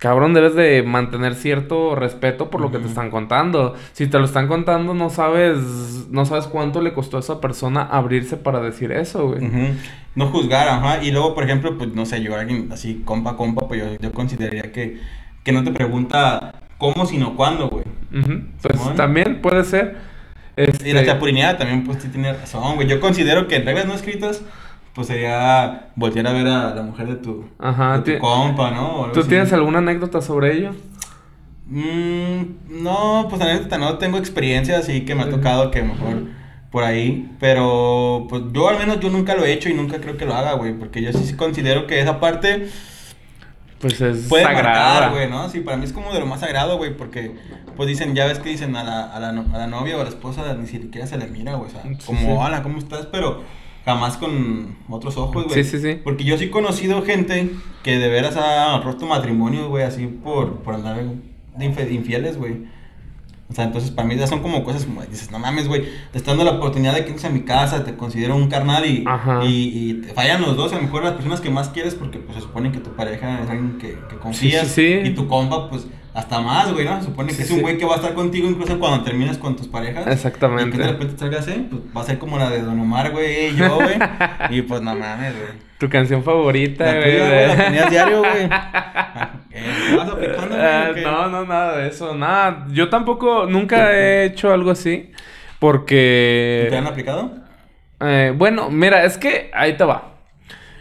[0.00, 3.74] cabrón, debes de mantener cierto respeto por lo que te están contando.
[3.92, 7.82] Si te lo están contando, no sabes, no sabes cuánto le costó a esa persona
[7.82, 9.42] abrirse para decir eso, güey.
[10.16, 11.02] No juzgar, ajá.
[11.04, 14.12] Y luego, por ejemplo, pues no sé, yo alguien así, compa, compa, pues yo, yo
[14.12, 14.98] consideraría que,
[15.44, 17.84] que no te pregunta cómo, sino cuándo, güey.
[18.62, 18.96] Pues Simón.
[18.96, 19.98] también puede ser.
[20.56, 22.88] Y la Este, chapulineada también, pues sí tiene razón, güey.
[22.88, 24.42] Yo considero que en reglas no escritas,
[25.00, 29.06] pues sería voltear a ver a la mujer de tu, Ajá, de tu compa, ¿no?
[29.14, 29.30] ¿Tú así.
[29.30, 30.72] tienes alguna anécdota sobre ello?
[31.66, 36.24] Mm, no, pues anécdota no tengo experiencia, así que me ha tocado que mejor
[36.70, 37.30] por ahí.
[37.40, 40.34] Pero, pues yo al menos yo nunca lo he hecho y nunca creo que lo
[40.34, 40.74] haga, güey.
[40.74, 42.68] Porque yo sí, considero que esa parte
[43.80, 45.08] Pues es puede sagrada.
[45.08, 45.48] güey, ¿no?
[45.48, 47.36] Sí, para mí es como de lo más sagrado, güey, porque
[47.76, 50.04] pues dicen, ya ves que dicen a la, a la, a la novia o a
[50.04, 52.26] la esposa ni siquiera se le mira, güey, o sea, Sí, como, sí.
[52.28, 53.06] hola, ¿cómo estás?
[53.06, 53.42] Pero
[53.90, 55.64] jamás con otros ojos, güey.
[55.64, 56.00] Sí, sí, sí.
[56.02, 57.50] Porque yo sí he conocido gente
[57.82, 61.02] que de veras ha roto matrimonios, güey, así por, por andar
[61.56, 62.64] de infieles, güey.
[63.50, 65.82] O sea, entonces para mí ya son como cosas como, dices, no mames, güey,
[66.12, 68.86] te estoy dando la oportunidad de que entres a mi casa, te considero un carnal
[68.86, 69.04] y,
[69.42, 72.18] y, y te fallan los dos, a lo mejor las personas que más quieres porque
[72.20, 75.08] pues se supone que tu pareja es alguien que, que confías sí, sí.
[75.08, 76.98] y tu compa pues hasta más, güey, ¿no?
[77.00, 79.54] Se supone que es un güey que va a estar contigo incluso cuando termines con
[79.56, 80.06] tus parejas.
[80.08, 80.68] Exactamente.
[80.68, 83.10] Y que de repente salgas así, pues va a ser como la de Don Omar,
[83.12, 83.96] güey, y yo, güey.
[84.50, 85.70] y pues no mames, güey.
[85.78, 87.12] Tu canción favorita, La güey.
[87.12, 88.48] tuya, de- güey, la ponías diario, güey.
[89.60, 89.90] ¿Qué?
[89.90, 90.56] ¿Te vas aplicando,
[90.94, 91.02] qué?
[91.02, 92.14] no, no, nada de eso.
[92.14, 92.66] Nada.
[92.70, 95.12] Yo tampoco, nunca he hecho algo así.
[95.58, 96.66] Porque.
[96.70, 97.30] ¿Te han aplicado?
[98.00, 100.14] Eh, bueno, mira, es que ahí te va.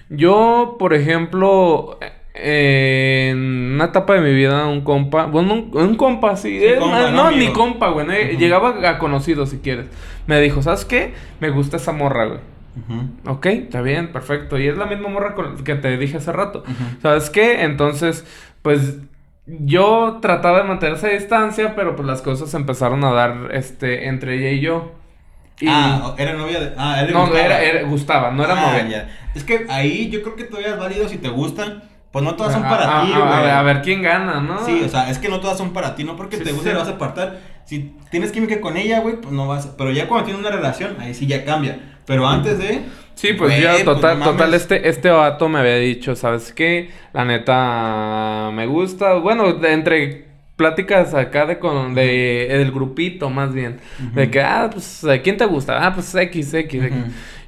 [0.10, 2.00] Yo, por ejemplo,
[2.34, 6.66] eh, en una etapa de mi vida, un compa, bueno, un, un compa, sí, Sí,
[6.66, 9.88] eh, compa, no, no ni compa, güey, eh, llegaba a conocido si quieres.
[10.26, 11.14] Me dijo, ¿sabes qué?
[11.40, 12.40] Me gusta esa morra, güey.
[12.78, 13.32] Ujú.
[13.32, 14.58] Ok, está bien, perfecto.
[14.58, 16.64] Y es la misma morra que te dije hace rato.
[17.02, 17.64] ¿Sabes qué?
[17.64, 18.26] Entonces,
[18.62, 18.98] pues
[19.48, 24.36] yo trataba de mantener esa distancia, pero pues las cosas empezaron a dar este entre
[24.38, 24.92] ella y yo.
[25.60, 26.74] Y Ah, era novia de.
[26.78, 27.46] Ah, él no, gustaba.
[27.46, 28.88] era, era- gustaba, no era Ah, novia.
[28.88, 29.10] ya.
[29.36, 31.84] Es que ahí yo creo que todavía es válido si te gustan.
[32.12, 33.32] Pues no todas son A- para a, ti, a- güey.
[33.34, 34.66] a ver, a ver quién gana, ¿no?
[34.66, 36.70] Sí, o sea, es que no todas son para ti, no porque Sí, te guste
[36.70, 36.74] sí.
[36.74, 37.38] le vas a apartar.
[37.66, 39.68] Si tienes química con ella, güey, pues no vas.
[39.68, 41.99] a- Pero ya cuando tienes una relación, ahí sí ya cambia.
[42.10, 42.82] Pero antes de.
[43.14, 46.90] Sí, pues yo, pues, total, total, este, este vato me había dicho, ¿sabes qué?
[47.14, 49.14] La neta, me gusta.
[49.16, 53.80] Bueno, de- entre pláticas acá de con, de, del grupito, más bien.
[54.14, 55.86] De que, ah, pues, ¿a quién te gusta?
[55.86, 56.98] Ah, pues X, X, X.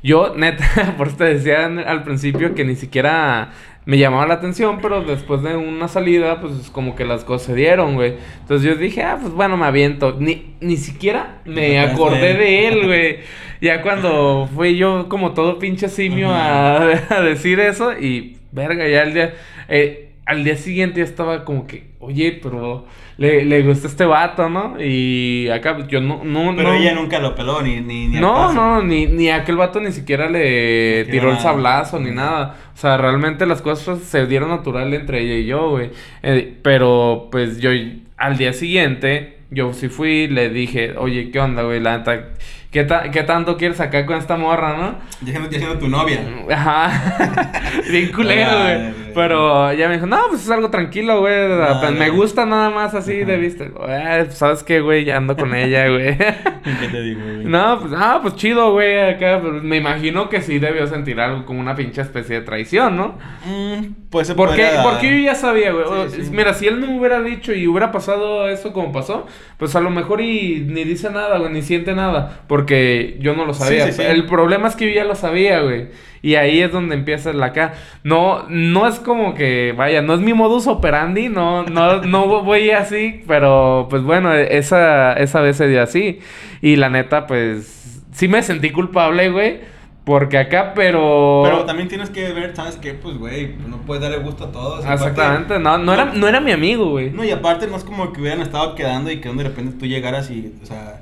[0.03, 3.51] Yo, neta, por eso te decía al principio que ni siquiera
[3.85, 7.55] me llamaba la atención, pero después de una salida, pues como que las cosas se
[7.55, 8.13] dieron, güey.
[8.41, 10.15] Entonces yo dije, ah, pues bueno, me aviento.
[10.19, 13.19] Ni, ni siquiera me acordé de él, güey.
[13.61, 19.03] Ya cuando fui yo como todo pinche simio a, a decir eso y verga, ya
[19.03, 19.33] al día,
[19.69, 22.85] eh, al día siguiente ya estaba como que, oye, pero
[23.17, 24.75] le, le gusta este vato, ¿no?
[24.81, 26.73] Y acá pues, yo no, no, Pero no.
[26.73, 27.81] ella nunca lo peló, ni.
[27.81, 28.53] ni, ni No, paso.
[28.55, 32.55] no, ni, ni aquel vato ni siquiera le Ni tiró el sablazo ni nada.
[32.73, 35.91] O sea, realmente las cosas se dieron natural entre ella y yo, güey.
[36.23, 37.69] Eh, pero pues yo
[38.17, 41.79] al día siguiente, yo sí fui, le dije, oye, ¿qué onda, güey?
[41.81, 42.29] La neta,
[42.71, 44.95] ¿qué, ta- ¿qué tanto quieres acá con esta morra, no?
[45.25, 46.21] Ya siendo, tu novia.
[46.49, 47.51] Ajá.
[47.91, 49.10] Bien culero, güey.
[49.13, 49.27] Güey.
[49.27, 51.33] Pero ya me dijo, no, pues es algo tranquilo, güey.
[51.79, 52.09] Pues, me güey.
[52.11, 53.65] gusta nada más así de vista.
[53.65, 55.05] Eh, pues, ¿Sabes qué, güey?
[55.05, 56.17] Ya ando con ella, güey.
[56.17, 57.45] ¿Qué te digo, güey?
[57.45, 61.45] No, pues, ah, pues chido, güey, acá, pues, me imagino que sí debió sentir algo
[61.45, 63.17] como una pinche especie de traición, ¿no?
[63.45, 65.85] Mm, pues se Porque, porque yo ya sabía, güey.
[65.85, 66.31] O- Sí, sí.
[66.31, 69.79] Mira, si él no me hubiera dicho y hubiera pasado eso como pasó, pues a
[69.81, 73.91] lo mejor y ni dice nada, güey, ni siente nada, porque yo no lo sabía.
[73.91, 74.01] Sí.
[74.01, 75.87] El problema es que yo ya lo sabía, güey.
[76.23, 77.73] Y ahí es donde empieza la acá.
[78.03, 82.69] No, no es como que, vaya, no es mi modus operandi, no, no, no voy
[82.71, 86.19] así, pero pues bueno, esa, esa vez se dio así.
[86.61, 89.71] Y la neta, pues, sí me sentí culpable, güey.
[90.03, 91.41] Porque acá, pero...
[91.43, 92.95] Pero también tienes que ver, ¿sabes qué?
[92.95, 94.83] Pues, güey, no puedes darle gusto a todos.
[94.83, 97.11] aparte- Exactamente, no, no, era, no era mi amigo, güey.
[97.11, 99.85] No, y aparte no es como que hubieran estado quedando y que de repente tú
[99.85, 101.01] llegaras y, o sea,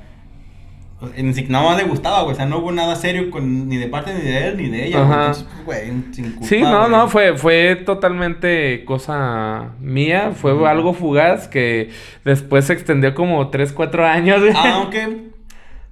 [1.16, 3.76] en sí, nada más le gustaba, güey, o sea, no hubo nada serio con, ni
[3.76, 6.78] de parte ni de él ni de ella, güey, entonces, güey, sin culpa, Sí, no,
[6.78, 6.90] güey.
[6.90, 11.90] no, fue, fue totalmente cosa mía, fue algo fugaz que
[12.24, 14.40] después se extendió como 3, 4 años.
[14.40, 14.52] güey.
[14.56, 15.30] Aunque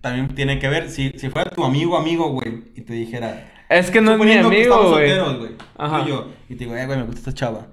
[0.00, 3.52] también tiene que ver, si, si fuera tu amigo, amigo, güey, y te dijera...
[3.68, 5.10] Es que no es mi amigo, güey.
[5.76, 6.00] Ajá.
[6.02, 7.66] tú y yo, y te digo, eh, güey, me gusta esta chava,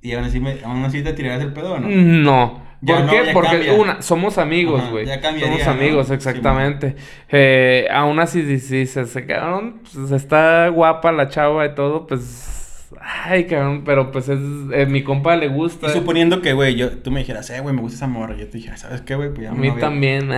[0.00, 1.88] y aún así, me, aún así te tirarías el pedo, ¿no?
[1.88, 2.71] No.
[2.84, 3.26] Ya ¿Por no, qué?
[3.26, 3.72] ya Porque cambia.
[3.74, 5.06] una, somos amigos, güey.
[5.38, 5.70] somos ¿no?
[5.70, 6.96] amigos, Sí, exactamente.
[7.30, 13.46] Eh, aún así dices, se cabrón, pues está guapa la chava y todo, pues ay,
[13.46, 14.38] cabrón, pero pues es
[14.72, 15.86] eh, mi compa le gusta.
[15.86, 18.46] Y suponiendo que, güey, yo, tú me dijeras, eh, güey, me gusta esa morra, yo
[18.48, 19.30] te dijera, ¿sabes qué, güey?
[19.30, 19.80] Pues ya a me mí novia".
[19.80, 20.30] también.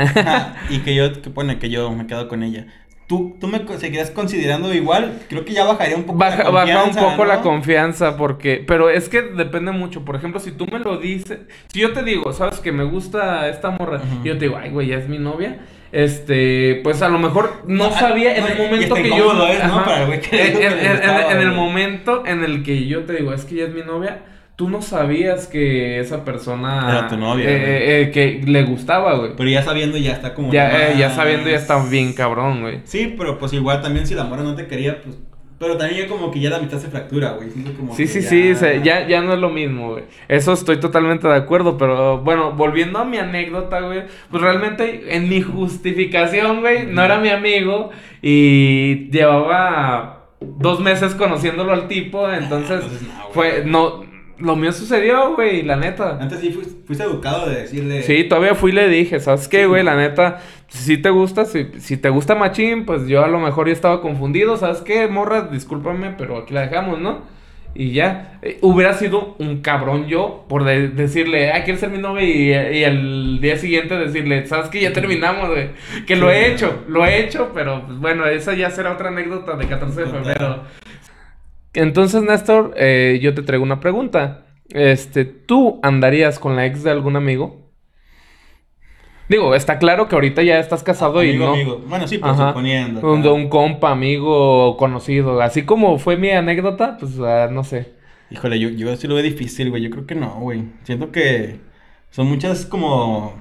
[0.69, 2.67] Y que yo, que pone que yo me quedo con ella.
[3.07, 5.21] ¿Tú, tú me seguirás considerando igual?
[5.29, 8.65] Creo que ya bajaría un poco Baja, la baja un confianza, poco la confianza porque...
[8.67, 10.05] Pero es que depende mucho.
[10.07, 11.41] Por ejemplo, si tú me lo dices...
[11.69, 14.01] Si yo te digo, sabes que me gusta esta morra...
[14.23, 15.59] Y yo te digo, ay, güey, ya es mi novia.
[15.93, 19.17] este, pues a lo mejor no, No, sabía en el momento que yo.
[19.17, 19.35] incómodo.
[19.35, 19.45] ¿no?
[19.45, 19.85] Ajá.
[19.85, 23.57] Para el güey que en, el momento en el que yo te digo, es que
[23.57, 24.23] ella es mi novia,
[24.57, 26.87] tú no sabías que esa persona.
[26.91, 29.33] Era tu novia, eh, eh, eh, que le gustaba, güey.
[29.37, 30.53] Pero ya sabiendo ya está como...
[30.53, 32.81] Ya, eh, ya sabiendo, ya está bien cabrón, güey.
[32.85, 35.17] Sí, pero pues igual también si la mora no te quería, pues...
[35.57, 37.49] Pero también ya como que ya la mitad se fractura, güey.
[37.77, 40.05] Como Sí, sí, sí, se- ya, ya no es lo mismo, güey.
[40.29, 45.29] Eso estoy totalmente de acuerdo, pero bueno, volviendo a mi anécdota, güey, pues realmente en
[45.29, 47.91] mi justificación, güey, no era mi amigo
[48.21, 54.05] y llevaba dos meses conociéndolo al tipo, entonces entonces no, fue, no,
[54.39, 56.19] lo mío sucedió, güey, la neta.
[56.21, 58.03] Antes sí fuiste, fuiste educado de decirle...
[58.03, 59.83] Sí, todavía fui y le dije, ¿sabes qué, güey?
[59.83, 63.67] La neta, si te gusta, si, si te gusta Machín, pues yo a lo mejor
[63.69, 65.43] ya estaba confundido, ¿sabes qué, morra?
[65.43, 67.33] Discúlpame, pero aquí la dejamos, ¿no?
[67.77, 71.99] Y ya, Eh, hubiera sido un cabrón yo por de- decirle, ah, ¿quieres ser mi
[71.99, 72.23] novia?
[72.23, 74.81] Y, y el día siguiente decirle, ¿sabes qué?
[74.81, 75.71] Ya terminamos, güey.
[76.07, 79.57] Que lo he hecho, lo he hecho, pero pues bueno, esa ya será otra anécdota
[79.57, 80.63] de 14 de febrero.
[81.75, 84.47] Entonces, Néstor, eh, yo te traigo una pregunta.
[84.71, 87.65] Este, ¿tú andarías con la ex de algún amigo?
[89.29, 91.55] Digo, está claro que ahorita ya estás casado y no.
[91.55, 91.83] amigo.
[91.87, 93.01] Bueno, sí, pues suponiendo.
[93.01, 93.35] Un, claro.
[93.35, 95.41] un compa, amigo, conocido.
[95.41, 97.95] Así como fue mi anécdota, pues ah, no sé.
[98.31, 99.83] Híjole, yo, yo sí lo veo difícil, güey.
[99.83, 100.65] Yo creo que no, güey.
[100.83, 101.61] Siento que
[102.11, 103.35] son muchas como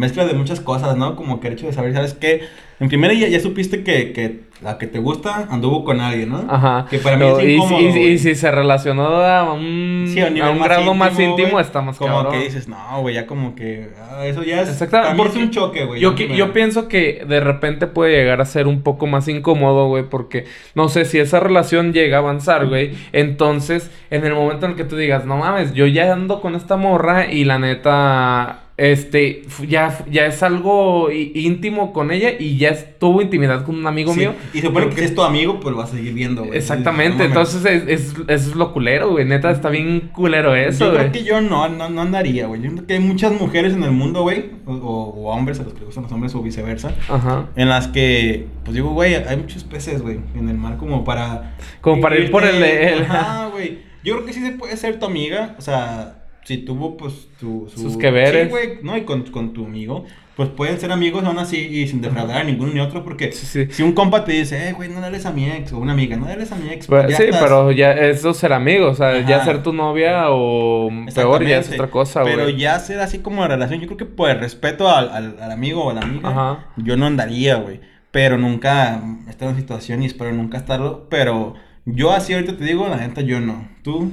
[0.00, 1.14] mezcla de muchas cosas, ¿no?
[1.16, 2.40] Como que el hecho de saber, ¿sabes qué?
[2.80, 6.44] En primera ya, ya supiste que, que la que te gusta anduvo con alguien, ¿no?
[6.48, 6.86] Ajá.
[6.88, 8.18] Que para mí es y, incómodo, y- y güey.
[8.18, 11.82] si se relacionó a un, Sí, a un, a un grado más íntimo, güey, está
[11.82, 12.32] más Como cabrón.
[12.32, 13.90] que dices, no, güey, ya como que...
[14.10, 14.70] ah, eso ya es...
[14.70, 16.00] Exactamente, mí es porque un choque, güey.
[16.00, 20.04] Yo, yo pienso que de repente puede llegar a ser un poco más incómodo, güey,
[20.08, 22.92] porque no sé si esa relación llega a avanzar, güey.
[23.12, 26.54] Entonces, en el momento en el que tú digas, no mames, yo ya ando con
[26.54, 32.74] esta morra y la neta, este, ya, ya es algo íntimo con ella y ya
[32.98, 34.34] tuvo intimidad con un amigo Sí, mío.
[34.54, 36.56] Y se supone que es tu amigo, pues lo vas a seguir viendo, güey.
[36.56, 39.26] Exactamente, entonces es, es- eso es lo culero, güey.
[39.26, 41.00] Neta, está bien culero eso, yo güey.
[41.10, 42.62] creo que yo no, no, no andaría, güey.
[42.62, 45.64] Yo creo que hay muchas mujeres en el mundo, güey, o, o- o hombres a
[45.64, 47.48] los que les gustan los hombres o viceversa, Ajá.
[47.56, 51.54] en las que, pues digo, güey, hay muchos peces, güey, en el mar como para...
[51.82, 53.78] Como para ir por el- el- Ajá, güey.
[54.02, 57.68] Yo creo que sí se puede ser tu amiga, o sea, si tuvo, pues, tu...
[57.72, 58.44] su- Sus que veres.
[58.44, 58.96] Sí, güey, ¿no?
[58.96, 60.04] Y con, con tu amigo,
[60.36, 63.44] pues pueden ser amigos aún así y sin defraudar a ninguno ni otro, porque Sí,
[63.46, 63.66] sí.
[63.72, 65.92] si un compa te dice, eh, güey, no le hables a mi ex, o una
[65.92, 68.52] amiga, no le hables a mi ex, pues ya sí, estás- pero ya eso ser
[68.54, 69.44] amigos, o sea, ya Ajá.
[69.44, 72.34] ser tu novia o peor ya es otra cosa, güey.
[72.36, 75.36] Pero ya ser así como de relación, yo creo que por el respeto al, al,
[75.42, 76.66] al amigo o a la amiga, Ajá.
[76.78, 77.80] yo no andaría, güey.
[78.10, 81.06] Pero nunca he estado en situación y espero nunca estarlo.
[81.10, 83.68] Pero yo así ahorita te digo, la neta, yo no.
[83.84, 84.10] ¿Tú?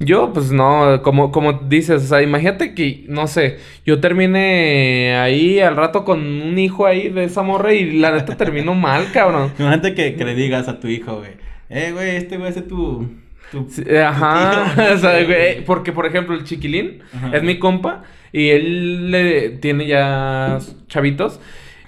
[0.00, 5.58] Yo, pues no, como, como dices, o sea, imagínate que, no sé, yo termine ahí
[5.58, 9.52] al rato con un hijo ahí de esa morra y la neta termino mal, cabrón.
[9.58, 11.32] Imagínate que, que le digas a tu hijo, güey.
[11.68, 13.08] Eh, güey, este güey es tu...
[13.50, 14.84] tu Sí, tu Ajá, tío".
[14.94, 17.36] o sea, güey, porque por ejemplo el chiquilín Ajá.
[17.36, 21.40] es mi compa y él le tiene ya chavitos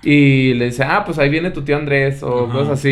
[0.02, 2.52] y le dice, ah, pues ahí viene tu tío Andrés o Ajá.
[2.52, 2.88] cosas así.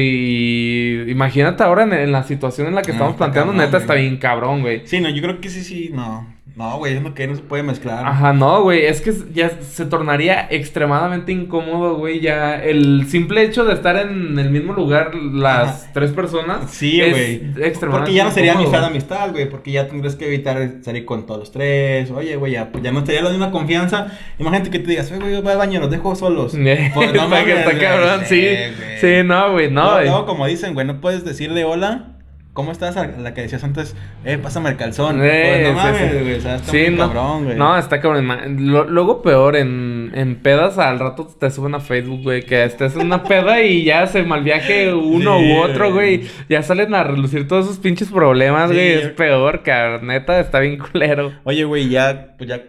[1.06, 3.78] Y imagínate ahora en, en la situación en la que No, estamos planteando, cabrón, neta
[3.78, 4.82] está bien cabrón, güey.
[4.84, 6.26] Sí, no, yo creo que sí, sí, no.
[6.58, 8.04] No, güey, es lo que no se puede mezclar.
[8.04, 13.64] Ajá, no, güey, es que ya se tornaría extremadamente incómodo, güey, ya el simple hecho
[13.64, 15.90] de estar en el mismo lugar las Ajá.
[15.94, 17.34] tres personas Sí, güey.
[17.62, 18.76] extremadamente Porque ya no sería incómodo.
[18.76, 18.84] amistad,
[19.14, 19.48] amistad, güey.
[19.48, 22.10] Porque ya tendrías que evitar salir con todos los tres.
[22.10, 24.08] Oye, güey, ya, pues ya no estaría la misma confianza.
[24.40, 26.56] Imagínate que te digas, güey, voy al baño, los dejo solos.
[26.94, 28.40] Pues, no Está mames, está cabrón, sí.
[28.40, 28.98] güey.
[29.00, 29.92] Sí, no, güey, no.
[29.92, 30.06] Güey.
[30.06, 32.16] luego, como dicen, güey, no puedes decirle hola.
[32.58, 32.96] ¿Cómo estás?
[32.96, 33.94] La que decías antes,
[34.24, 35.20] eh, pásame el calzón.
[35.22, 36.18] Eh, pues no mames, sí.
[36.18, 36.32] güey.
[36.34, 37.06] Está Sí, muy no.
[37.06, 37.56] cabrón, güey.
[37.56, 38.26] No, está cabrón.
[38.72, 42.96] lo- luego peor, en, en pedas al rato te suben a Facebook, güey, que estés
[42.96, 46.22] en una peda y ya se malviaje uno Sí, u otro, güey.
[46.48, 48.88] Ya salen a relucir todos esos pinches problemas, güey.
[48.94, 50.08] Es peor, cabrón.
[50.08, 51.32] Neta, está bien culero.
[51.44, 52.60] Oye, güey, ya, pues ya,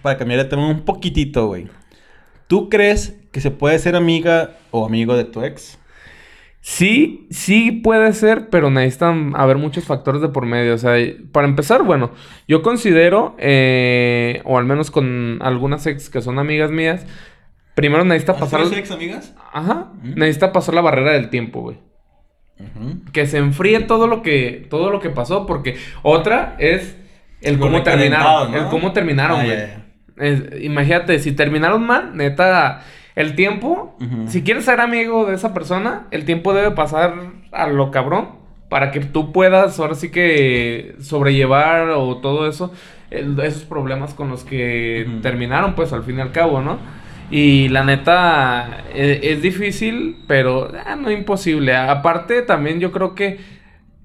[0.00, 1.66] para cambiar de tema un poquitito, güey.
[2.46, 5.78] ¿Tú crees que se puede ser amiga o amigo de tu ex?
[6.68, 10.74] Sí, sí puede ser, pero necesitan haber muchos factores de por medio.
[10.74, 10.96] O sea,
[11.30, 12.10] para empezar, bueno,
[12.48, 17.06] yo considero, eh, o al menos con algunas ex que son amigas mías,
[17.76, 18.62] primero necesita ¿Has pasar...
[18.62, 19.32] tenido ex, amigas?
[19.52, 20.08] Ajá, Ujú.
[20.16, 21.78] necesita pasar la barrera del tiempo, güey.
[22.58, 23.00] Ujú.
[23.12, 26.96] Que se enfríe todo lo que, todo lo que pasó, porque otra es
[27.42, 28.50] el cómo terminaron.
[28.50, 28.58] ¿no?
[28.58, 29.44] El cómo terminaron, Ah,
[30.16, 30.64] güey.
[30.64, 32.82] imagínate, si terminaron mal, neta,
[33.16, 33.96] el tiempo,
[34.28, 37.14] si quieres ser amigo de esa persona, el tiempo debe pasar
[37.50, 38.28] a lo cabrón
[38.68, 42.72] para que tú puedas ahora sí que sobrellevar o todo eso,
[43.10, 46.78] el- esos problemas con los que terminaron, pues al fin y al cabo, ¿no?
[47.30, 51.74] Y la neta, e- es, difícil, pero ah, no imposible.
[51.74, 53.38] Aparte, también yo creo que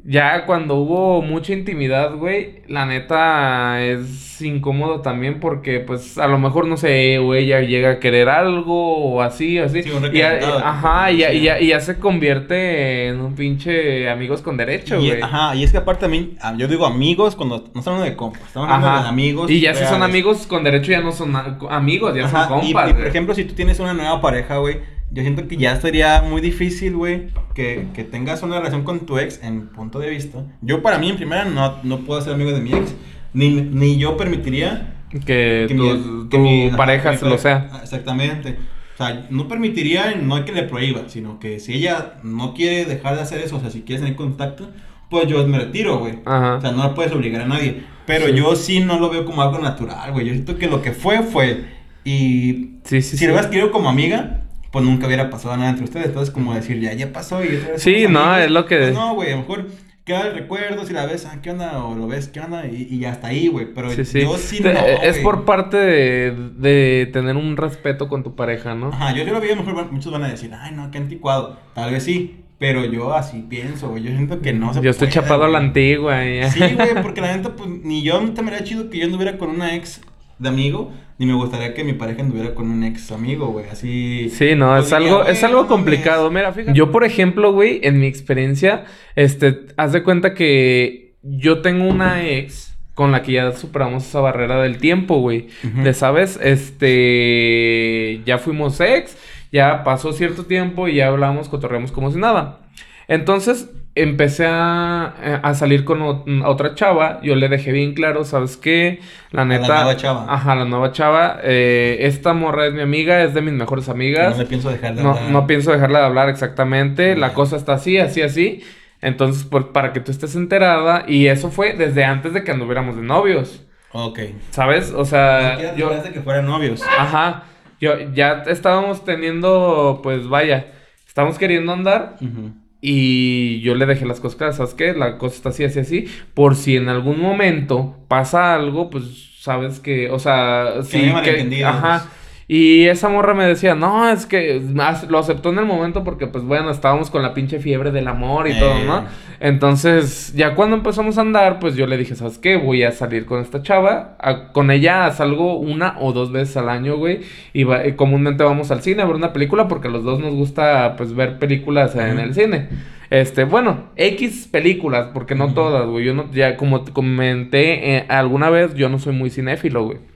[0.04, 6.40] ya cuando hubo mucha intimidad, güey, la neta es incómodo también porque, pues, a lo
[6.40, 9.84] mejor, no sé, o ella llega a querer algo o así, o así.
[9.84, 13.36] Sí, y ya- recalentado, ajá, y ya, y, ya, y ya se convierte en un
[13.36, 15.22] pinche amigos con derecho, Y, güey.
[15.22, 18.42] ajá, y es que aparte también, yo digo amigos cuando no estamos hablando de compas,
[18.48, 19.04] estamos hablando Ajá.
[19.04, 19.52] de amigos.
[19.52, 21.34] Y ya si son amigos con derecho ya no son
[21.70, 22.90] amigos, ya Ajá, son y- compas.
[22.90, 23.10] y, por güey.
[23.10, 24.78] ejemplo, si tú tienes una nueva pareja, güey,
[25.12, 29.18] yo siento que ya sería muy difícil, güey, que, que tengas una relación con tu
[29.20, 30.44] ex en punto de vista.
[30.62, 32.94] Yo, para mí, en primera, no, no puedo ser amigo de mi ex,
[33.34, 35.20] ni, ni yo permitiría que,
[35.68, 37.70] que tu, mi, tu que mi- ajá, pareja mi se lo sea.
[37.72, 38.58] Ah, Exactamente.
[38.94, 42.86] O sea, no permitiría, no hay que le prohíba, sino que si ella no quiere
[42.86, 44.70] dejar de hacer eso, o sea, si quiere tener contacto,
[45.10, 46.20] pues yo me retiro, güey.
[46.26, 47.84] O sea, no la puedes obligar a nadie.
[48.06, 48.34] Pero Sí.
[48.36, 50.26] yo sí no lo veo como algo natural, güey.
[50.28, 51.66] Yo siento que lo que fue, fue.
[52.04, 54.42] Y Sí, sí, si lo hubieras querido como amiga,
[54.72, 56.08] pues nunca hubiera pasado nada entre ustedes.
[56.08, 58.46] Entonces, como decir, ya, ya pasó y otra vez Sí, no, amigos.
[58.46, 59.68] es lo que- Pues no, güey, a lo mejor
[60.06, 61.84] queda el recuerdo, si la ves, ah, ¿qué onda?
[61.84, 62.66] O lo ves, ¿qué onda?
[62.66, 63.68] Y, y hasta ahí, güey.
[63.74, 64.22] Pero Sí, sí.
[64.22, 65.24] yo sí Te- no, es güey.
[65.24, 68.88] por parte de, de tener un respeto con tu pareja, ¿no?
[68.90, 70.98] Ajá, yo sí lo veo, a lo mejor muchos van a decir, ay, no, qué
[70.98, 71.58] anticuado.
[71.76, 74.04] Tal vez sí, pero yo así pienso, güey.
[74.04, 76.26] Yo siento que no se Yo estoy chapado a la antigua.
[76.26, 79.06] y- Sí, güey, porque la neta, pues, ni yo te me haría chido que yo
[79.06, 80.02] anduviera con una ex
[80.42, 84.30] de amigo, ni me gustaría que mi pareja anduviera con un ex amigo, güey, así...
[84.30, 86.32] Sí, no, es algo, es algo complicado.
[86.32, 86.76] Mira, fíjate.
[86.76, 88.86] Yo, por ejemplo, güey, en mi experiencia,
[89.16, 94.20] este, haz de cuenta que yo tengo una ex con la que ya superamos esa
[94.20, 95.48] barrera del tiempo, güey.
[95.64, 95.84] Ujú.
[95.84, 96.40] De, ¿sabes?
[96.42, 99.18] Este, ya fuimos ex,
[99.52, 102.62] ya pasó cierto tiempo y ya hablamos, cotorreamos como si nada.
[103.08, 107.20] Entonces, empecé a, eh, a salir con ot- otra chava.
[107.22, 109.00] Yo le dejé bien claro, ¿sabes qué?
[109.32, 109.76] La A la neta.
[109.76, 110.26] nueva chava.
[110.30, 111.40] Ajá, la nueva chava.
[111.44, 114.36] eh, esta morra es mi amiga, es de mis mejores amigas.
[114.38, 115.30] No le pienso dejar de No, hablar.
[115.32, 117.16] no pienso dejarla de hablar exactamente.
[117.16, 118.64] La cosa está así, así, así.
[119.02, 121.06] Entonces, pues, para que tú estés enterada.
[121.08, 123.66] Y eso fue desde antes de que anduviéramos de novios.
[123.94, 124.20] Ok.
[124.52, 124.92] ¿Sabes?
[124.94, 125.90] O No sea, quieras yo.
[125.90, 126.82] de que fueran novios.
[126.98, 127.44] Ajá.
[127.82, 130.68] Yo ya estábamos teniendo, pues vaya,
[131.08, 132.16] estábamos queriendo andar.
[132.22, 132.52] Ujú.
[132.82, 134.94] Y yo le dejé las cosas claras, ¿sabes qué?
[134.94, 136.08] La cosa está así, así, así.
[136.34, 139.04] Por si en algún momento pasa algo, pues
[139.40, 142.10] sabes que, o sea, sí, que, ajá.
[142.54, 144.62] Y esa morra me decía, no, es que
[145.08, 148.46] lo aceptó en el momento porque, pues bueno, estábamos con la pinche fiebre del amor
[148.50, 148.56] y Eh.
[148.60, 149.06] todo, ¿no?
[149.40, 152.58] Entonces, ya cuando empezamos a andar, pues yo le dije, ¿sabes qué?
[152.58, 154.18] Voy a salir con esta chava.
[154.20, 157.22] A- con ella salgo una o dos veces al año, güey.
[157.54, 160.20] Y, va- y comúnmente vamos al cine a ver una película porque a los dos
[160.20, 162.68] nos gusta, pues, ver películas en el cine.
[163.12, 166.04] Este, bueno, X películas, porque no todas, güey.
[166.04, 170.11] Yo no, ya como te comenté eh, alguna vez, yo no soy muy cinéfilo, güey.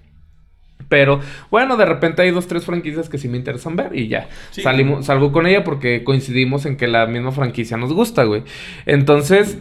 [0.89, 1.19] Pero
[1.49, 4.29] bueno, de repente hay dos, tres franquicias que sí me interesan ver y ya.
[4.51, 4.61] Sí.
[4.61, 8.43] Salimos, salgo con ella porque coincidimos en que la misma franquicia nos gusta, güey.
[8.85, 9.57] Entonces,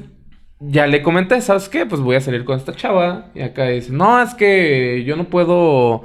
[0.61, 1.87] ya le comenté, ¿sabes qué?
[1.87, 3.27] Pues voy a salir con esta chava.
[3.35, 6.03] Y acá dice, no, es que yo no puedo.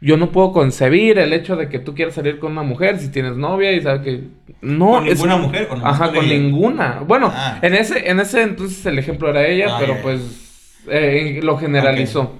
[0.00, 3.10] Yo no puedo concebir el hecho de que tú quieras salir con una mujer si
[3.10, 4.20] tienes novia y sabes que.
[4.60, 6.34] No, ¿Con es- ninguna mujer o nomás Ajá, con con ella?
[6.34, 7.00] ninguna.
[7.06, 7.58] Bueno, Ah.
[7.62, 12.34] en ese, en ese entonces el ejemplo era ella, Ah, pero pues eh, lo generalizó.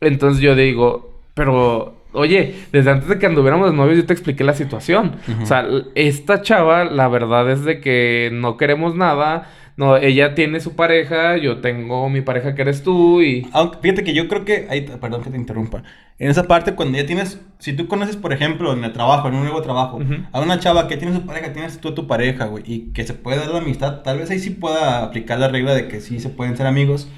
[0.00, 1.05] Entonces yo digo,
[1.36, 5.16] pero, oye, desde antes de que anduviéramos novios yo te expliqué la situación.
[5.42, 9.50] O sea, esta chava, la verdad es de que no queremos nada.
[9.76, 13.46] No, ella tiene su pareja, yo tengo mi pareja que eres tú y...
[13.52, 15.82] Aunque, fíjate que yo creo que, ay, perdón que te interrumpa,
[16.18, 19.34] en esa parte cuando ya tienes, si tú conoces, por ejemplo, en el trabajo, en
[19.34, 20.00] un nuevo trabajo,
[20.32, 23.04] a una chava que tiene su pareja, tienes tú a tu pareja, güey, y que
[23.04, 26.00] se puede dar la amistad, tal vez ahí sí pueda aplicar la regla de que
[26.00, 27.10] sí se pueden ser amigos,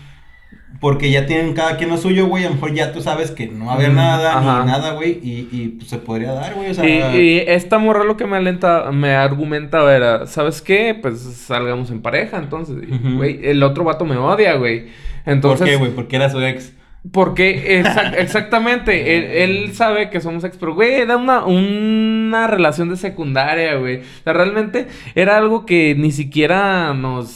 [0.80, 3.48] porque ya tienen cada quien lo suyo, güey, a lo mejor ya tú sabes que
[3.48, 4.60] no va a haber Mm, nada, ajá.
[4.64, 6.86] ni nada, güey, y, y pues, se podría dar, güey, o sea...
[6.86, 10.96] Y, y esta morra lo que me alenta, me argumentaba era, ¿sabes qué?
[11.00, 12.76] Pues salgamos en pareja, entonces,
[13.16, 14.82] güey, el otro vato me odia, güey.
[15.24, 15.90] ¿Por Entonces, qué, güey?
[15.90, 16.72] Porque era su ex.
[17.12, 22.88] Porque exac- exactamente, él, él sabe que somos ex, pero güey, era una, una relación
[22.88, 23.98] de secundaria, güey.
[23.98, 27.28] O sea, realmente era algo que ni siquiera nos,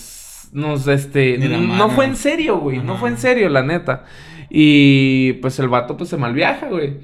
[0.53, 4.05] nos, este, no fue en serio, güey, no fue en serio, la neta.
[4.51, 6.99] Y pues el vato pues se malviaja, güey.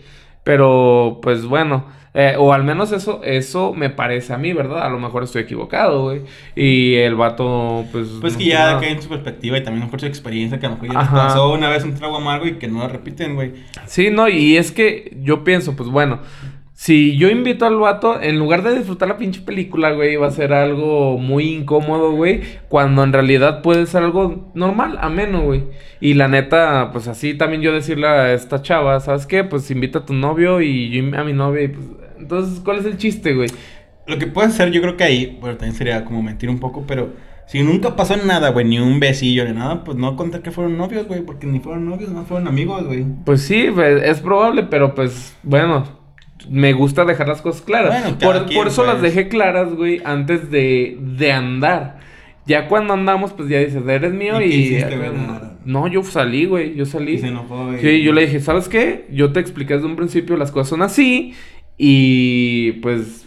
[0.45, 4.83] Pero pues bueno, eh, o al menos eso, eso me parece a mí, ¿verdad?
[4.83, 6.23] A lo mejor estoy equivocado, güey.
[6.57, 8.09] Y el vato pues...
[8.21, 8.81] Pues que ya nada.
[8.81, 11.09] cae en su perspectiva y también mejor su experiencia, que a lo mejor ya les
[11.11, 13.53] pasó una vez un trago amargo y que no lo repiten, güey.
[13.87, 16.21] Sí, no, y es que yo pienso, pues bueno,
[16.81, 20.31] si yo invito al vato, en lugar de disfrutar la pinche película, güey, va a
[20.31, 25.65] ser algo muy incómodo, güey, cuando en realidad puede ser algo normal, ameno, güey.
[26.01, 29.43] Y la neta, pues así también yo decirle a esta chava, ¿sabes qué?
[29.43, 31.85] Pues invita a tu novio y yo a mi novia y pues
[32.17, 33.49] Entonces, ¿cuál es el chiste, güey?
[34.07, 36.85] Lo que puedes hacer, yo creo que ahí, bueno, también sería como mentir un poco,
[36.87, 37.09] pero
[37.49, 40.79] si nunca pasó nada, güey, ni un besillo ni nada, pues no contar que fueron
[40.79, 43.05] novios, güey, porque ni fueron novios, no fueron amigos, güey.
[43.25, 45.98] Pues sí, pues, es probable, pero pues, bueno,
[46.49, 48.03] me gusta dejar las cosas claras.
[48.03, 49.15] Bueno, por, quien, por eso las pues.
[49.15, 51.99] dejé claras, güey, antes de, de andar.
[52.47, 54.97] Ya cuando andamos, pues ya dices, eres mío ¿Y hiciste,
[55.67, 57.15] no, yo salí, güey, yo salí.
[57.15, 57.81] Y se enojó, güey.
[57.81, 59.07] Sí, yo le dije, ¿sabes qué?
[59.13, 61.35] Yo te expliqué desde un principio, las cosas son así
[61.77, 63.27] y pues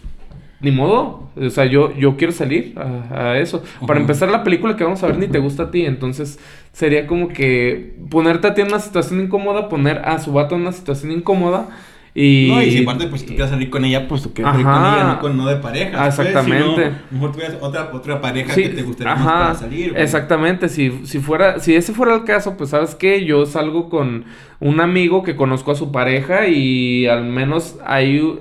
[0.60, 1.30] ni modo.
[1.36, 3.62] O sea, yo, yo quiero salir a, a eso.
[3.86, 5.86] Para empezar, la película que vamos a ver ni te gusta a ti.
[5.86, 6.40] Entonces,
[6.72, 10.62] sería como que ponerte a ti en una situación incómoda, poner a su vato en
[10.62, 11.68] una situación incómoda.
[12.14, 12.48] Y...
[12.48, 14.74] No, y si aparte, pues, tú quieres salir con ella, pues, tú quieres salir con
[14.74, 16.10] ella, no, con, no de pareja.
[16.10, 16.18] ¿sabes?
[16.30, 16.84] exactamente.
[16.84, 19.94] Si no, mejor tuvieras otra, otra pareja Sí, que te gustaría más para salir.
[19.96, 24.26] Exactamente, si, si fuera, si ese fuera el caso, pues sabes que yo salgo con
[24.60, 28.38] un amigo que conozco a su pareja y al menos hay,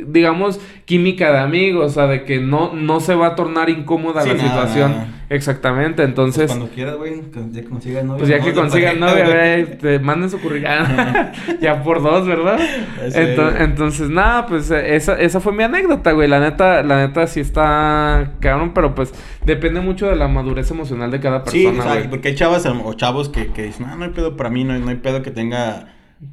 [0.00, 4.22] digamos, química de amigos, o sea, de que no, no se va a tornar incómoda
[4.22, 4.90] Sí, la nada, situación.
[4.92, 5.08] nada.
[5.30, 7.22] Entonces, Pues entonces, cuando quieras, güey,
[7.52, 8.18] ya consigas novia.
[8.18, 9.24] pues ya que consigan novia,
[9.64, 9.78] güey.
[9.78, 10.74] te manden su currículum.
[11.60, 12.58] ya por dos, ¿verdad?
[13.02, 13.62] Ya sé, Ento- güey.
[13.64, 16.28] entonces, nada, pues eh, esa, esa fue mi anécdota, güey.
[16.28, 19.12] La neta, la neta sí está cabrón, pero pues
[19.44, 22.10] depende mucho de la madurez emocional de cada Sí, persona, o sea, güey.
[22.10, 24.78] porque hay chavas o chavos que, que dicen, no, no hay pedo para mí, no,
[24.78, 25.86] no hay pedo que tenga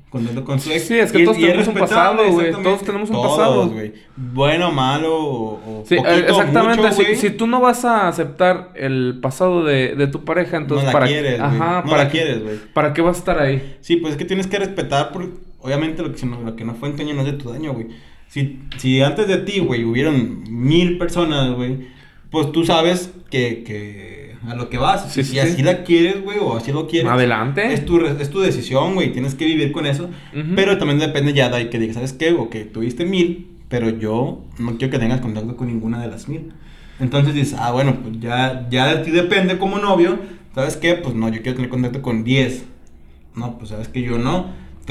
[0.10, 0.84] contacto con su ex.
[0.88, 3.70] Sí, es que Y- todos y tenemos un pasado, güey, todos tenemos un Todos, pasado.
[3.70, 3.94] güey.
[4.18, 6.82] Bueno, malo o, o Sí, poquito, eh, exactamente.
[6.82, 10.86] mucho, si, si tú no vas a aceptar el pasado de, de tu pareja, entonces
[10.86, 11.50] no la para quieres, güey.
[11.52, 12.56] Ajá, no para la qué- quieres, güey.
[12.74, 13.78] ¿Para qué vas a estar ahí?
[13.82, 15.30] Sí, pues es que tienes que respetar, por,
[15.60, 17.50] obviamente lo que, no, lo que no fue en tu daño no es de tu
[17.52, 17.88] daño, güey.
[18.28, 21.88] Si, si antes de ti, güey, hubieron mil personas, güey,
[22.30, 25.12] pues tú sabes que, que a lo que vas.
[25.12, 25.64] Sí, si sí, así sí.
[25.64, 27.12] la quieres, güey, o así lo quieres.
[27.12, 27.74] Adelante.
[27.74, 30.06] Es tu, es tu decisión, güey, tienes que vivir con eso.
[30.06, 30.56] Ujú.
[30.56, 32.32] Pero también depende ya de ahí que digas, ¿sabes qué?
[32.34, 36.28] O que tuviste mil, pero yo no quiero que tengas contacto con ninguna de las
[36.28, 36.52] mil.
[37.00, 40.20] Entonces dices, ah, bueno, pues ya, ya de ti depende como novio.
[40.54, 40.96] ¿Sabes qué?
[40.96, 42.66] Pues no, yo quiero tener contacto con 10.
[43.36, 44.48] No, pues sabes que yo no.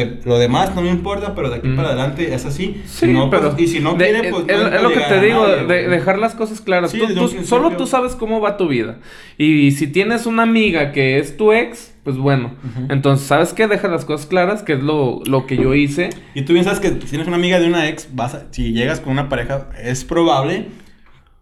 [0.06, 1.76] Te- lo demás no me importa, pero de aquí Mm.
[1.76, 2.80] para adelante es así.
[2.86, 5.00] Sí, no, pues, pero y si no de- quiere, pues es, no es lo que
[5.00, 6.90] te digo, nadie, de, dejar las cosas claras.
[6.90, 8.98] Sí, Tú- tú- solo tú sabes cómo va tu vida.
[9.38, 12.54] Y si tienes una amiga que es tu ex, pues bueno.
[12.64, 12.86] Ujú.
[12.92, 13.66] Entonces, ¿sabes qué?
[13.66, 16.10] Deja las cosas claras, que es lo, lo que yo hice.
[16.34, 18.72] Y tú bien sabes que si tienes una amiga de una ex, vas a- si
[18.72, 20.66] llegas con una pareja, es probable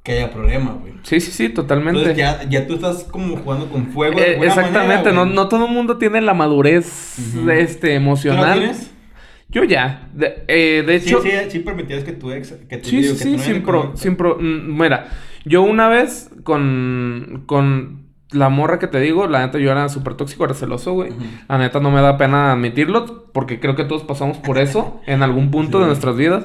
[0.09, 0.95] que haya problema, güey.
[1.03, 2.01] Sí, sí, sí, totalmente.
[2.01, 4.19] Entonces ya, ya tú estás como jugando con fuego.
[4.19, 7.51] Eh, exactamente, manera, no, no todo el mundo tiene la madurez Ujú.
[7.51, 8.59] este, ¿Tú la emocional.
[8.59, 8.91] tienes?
[9.51, 10.09] Yo ya.
[10.15, 13.11] De, eh, de Sí, hecho, sí, sí permitías que tu ex, que tu Sí, sí,
[13.13, 15.09] que sí, tu sin pro, sin pro- mm, Mira,
[15.45, 20.15] yo una vez con, con la morra que te digo, la neta yo era súper
[20.15, 21.13] tóxico, era celoso, güey.
[21.49, 25.23] La neta no me da pena admitirlo, porque creo que todos pasamos por eso en
[25.23, 25.83] algún punto Sí.
[25.83, 26.45] de nuestras vidas.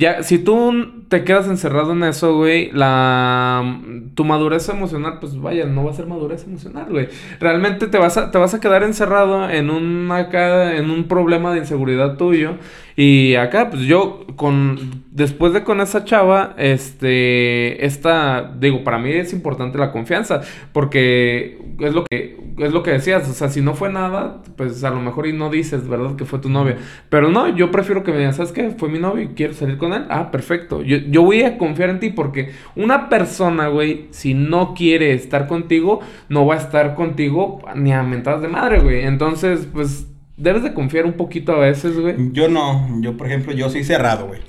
[0.00, 3.82] Ya, si tú te quedas encerrado en eso, güey, la
[4.14, 7.08] tu madurez emocional, pues vaya, no va a ser madurez emocional, güey.
[7.38, 11.52] Realmente te vas a, te vas a quedar encerrado en un acá, en un problema
[11.52, 12.54] de inseguridad tuyo.
[13.02, 19.10] Y acá, pues yo, con, después de con esa chava, este, esta, digo, para mí
[19.10, 20.42] es importante la confianza,
[20.74, 24.84] porque es lo que, es lo que decías, o sea, si no fue nada, pues
[24.84, 26.14] a lo mejor y no dices, ¿verdad?
[26.16, 26.76] Que fue tu novia.
[27.08, 28.68] Pero no, yo prefiero que me digan, ¿sabes qué?
[28.72, 30.04] Fue mi novio y quiero salir con él.
[30.10, 30.82] Ah, perfecto.
[30.82, 35.46] Yo, yo voy a confiar en ti porque una persona, güey, si no quiere estar
[35.46, 39.06] contigo, no va a estar contigo ni a mentadas de madre, güey.
[39.06, 40.06] Entonces, pues,
[40.40, 42.16] debes de confiar un poquito a veces, güey.
[42.32, 44.40] Yo no, yo por ejemplo, yo soy cerrado, güey.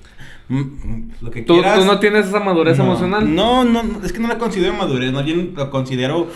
[0.49, 1.79] Mm, mm, Lo que Tú, quieras.
[1.79, 3.33] tú no tienes esa madurez No, emocional.
[3.35, 6.27] No, no, no, es que no la considero madurez, más bien lo considero.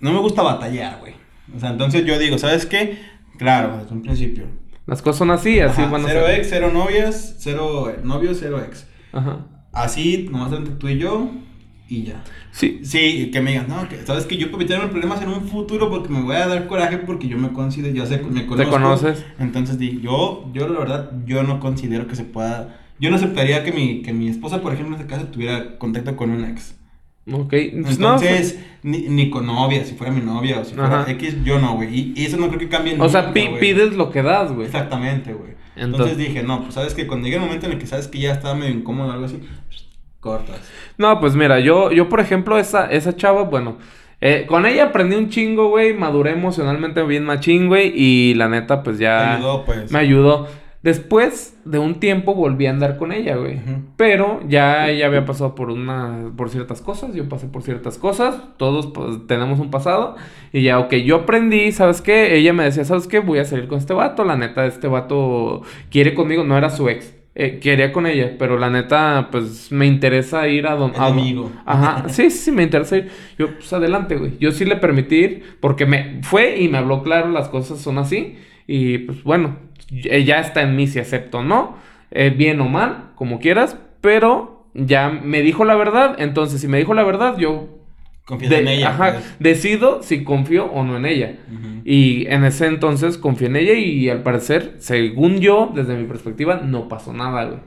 [0.00, 1.14] No me gusta batallar, güey.
[1.54, 2.98] O sea, entonces yo digo, ¿sabes qué?
[3.38, 4.44] Claro, desde un principio.
[4.86, 6.38] Las cosas son así, así Ajá, van a cero ser.
[6.40, 8.86] ex, cero novias, cero eh, novios, cero ex.
[9.12, 9.46] Ajá.
[9.72, 11.30] Así, nomás entre tú y yo,
[11.88, 12.22] y ya.
[12.50, 12.80] Sí.
[12.82, 15.48] Sí, que me digan, no, que sabes que yo puedo meterme en problemas en un
[15.48, 18.70] futuro porque me voy a dar coraje porque yo me considero, ya sé, me conozco.
[18.72, 19.24] conoces.
[19.38, 23.64] Entonces di, yo, yo la verdad, yo no considero que se pueda, yo no aceptaría
[23.64, 26.76] que mi, que mi esposa, por ejemplo, en este caso, tuviera contacto con un ex.
[27.30, 27.48] Ok.
[27.82, 31.10] Pues no, Entonces, ni, ni con novia, si fuera mi novia o si fuera Ajá.
[31.12, 31.88] X, yo no, güey.
[31.98, 34.66] Y, y eso no creo que cambie o sea, pi- pides lo que das, güey.
[34.66, 35.52] Exactamente, güey.
[35.76, 38.08] Entonces, Entonces- dije, no, pues sabes que cuando llegue el momento en el que sabes
[38.08, 39.83] que ya estaba medio incómodo o algo así, pues,
[40.24, 40.58] cortas.
[40.96, 43.76] No, pues mira, yo, yo por ejemplo, esa, esa chava, bueno,
[44.22, 48.82] eh, con ella aprendí un chingo, güey, maduré emocionalmente bien machín, güey, y la neta,
[48.82, 49.18] pues ya...
[49.18, 49.92] Te ayudó, pues.
[49.92, 50.48] Me ayudó.
[50.82, 53.58] Después de un tiempo volví a andar con ella, güey.
[53.96, 58.42] Pero ya ella había pasado por una, por ciertas cosas, yo pasé por ciertas cosas,
[58.58, 60.16] todos pues, tenemos un pasado.
[60.52, 62.36] Y ya, ok, yo aprendí, ¿sabes qué?
[62.36, 63.20] Ella me decía, ¿sabes qué?
[63.20, 66.86] Voy a salir con este vato, la neta, este vato quiere conmigo, no era su
[66.90, 67.14] ex.
[67.36, 70.98] Eh, quería con ella, pero la neta, pues me interesa ir a donde.
[70.98, 71.50] amigo.
[71.66, 73.10] Ajá, sí, sí, sí, me interesa ir.
[73.38, 74.38] Yo, pues adelante, güey.
[74.38, 77.98] Yo sí le permití ir porque me fue y me habló claro, las cosas son
[77.98, 78.38] así.
[78.66, 79.56] Y pues bueno,
[79.90, 81.76] ya está en mí si acepto o no,
[82.10, 86.16] eh, bien o mal, como quieras, pero ya me dijo la verdad.
[86.18, 87.68] Entonces, si me dijo la verdad, yo
[88.24, 88.88] Confías en ella.
[88.88, 89.36] Ajá, pues.
[89.38, 91.36] decido si confío o no en ella.
[91.84, 96.60] Y en ese entonces confié en ella y al parecer, según yo, desde mi perspectiva,
[96.64, 97.58] no pasó nada, güey.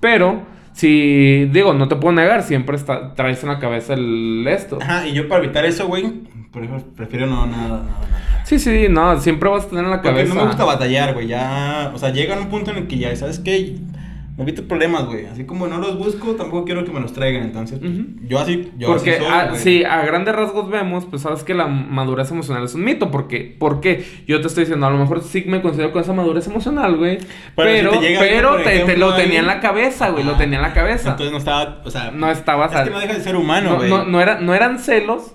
[0.00, 0.42] Pero,
[0.72, 4.78] si, digo, no te puedo negar, siempre está, traes en la cabeza el esto.
[4.80, 6.04] Ajá, y yo para evitar eso, güey,
[6.50, 8.42] por prefiero no, nada, nada, nada.
[8.44, 10.34] Sí, sí, no, siempre vas a tener en la Porque cabeza.
[10.34, 13.14] no me gusta batallar, güey, ya, o sea, llega un punto en el que ya,
[13.16, 13.76] ¿sabes qué?
[14.36, 17.44] Me evito problemas, güey, así como no los busco, tampoco quiero que me los traigan,
[17.44, 17.92] entonces, pues,
[18.28, 19.60] yo así, yo porque así soy, a, güey.
[19.62, 23.10] sí, a grandes rasgos vemos, pues sabes que la madurez emocional es un mito.
[23.10, 24.04] Porque, ¿Por qué?
[24.26, 27.16] Yo te estoy diciendo, a lo mejor sí me considero con esa madurez emocional, güey.
[27.54, 30.24] Pero Pero, si te pero, algo, lo tenía en la cabeza, güey.
[30.24, 31.10] Lo Ah, tenía en la cabeza.
[31.12, 33.76] Entonces no estaba, o sea, no estabas es que no deja de ser humano, no,
[33.76, 33.88] güey.
[33.88, 35.34] no, no, era, no eran celos,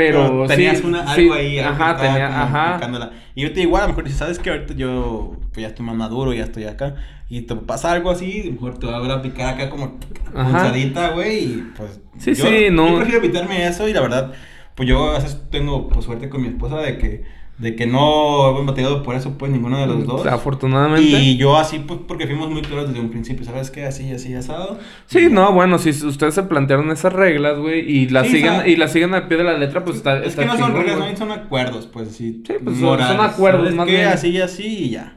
[0.00, 2.74] pero, tenías sí, una, sí, algo ahí, algo ajá, tenía, ajá.
[2.76, 3.10] picándola.
[3.34, 4.50] Y yo te igual, a lo mejor dices, ¿sabes qué?
[4.50, 6.94] Ahorita yo pues, ya estoy más maduro, ya estoy acá.
[7.28, 9.98] Y te pasa algo así, a lo mejor te va a picar acá como
[10.32, 11.44] punzadita, güey.
[11.44, 12.00] Y pues.
[12.18, 12.88] Sí, yo, sí, no.
[12.88, 14.32] Yo prefiero evitarme eso y la verdad,
[14.74, 17.24] pues yo a veces tengo pues, suerte con mi esposa de que,
[17.60, 20.26] de que no hemos batallado por eso, pues ninguno de los dos.
[20.26, 21.02] Afortunadamente.
[21.20, 23.84] Y yo así, pues porque fuimos muy claros desde un principio, ¿sabes qué?
[23.84, 24.78] Así, así, asado.
[25.06, 28.76] Sí, no, bueno, si ustedes se plantearon esas reglas, güey, y las Sí, siguen, y
[28.76, 30.98] las siguen al pie de la letra, pues está, Es está que no son reglas,
[30.98, 32.42] no son acuerdos, pues sí.
[32.46, 33.92] Sí, pues, son- son acuerdos, ¿sabes más qué?
[33.92, 34.08] bien.
[34.08, 35.16] Así así y ya.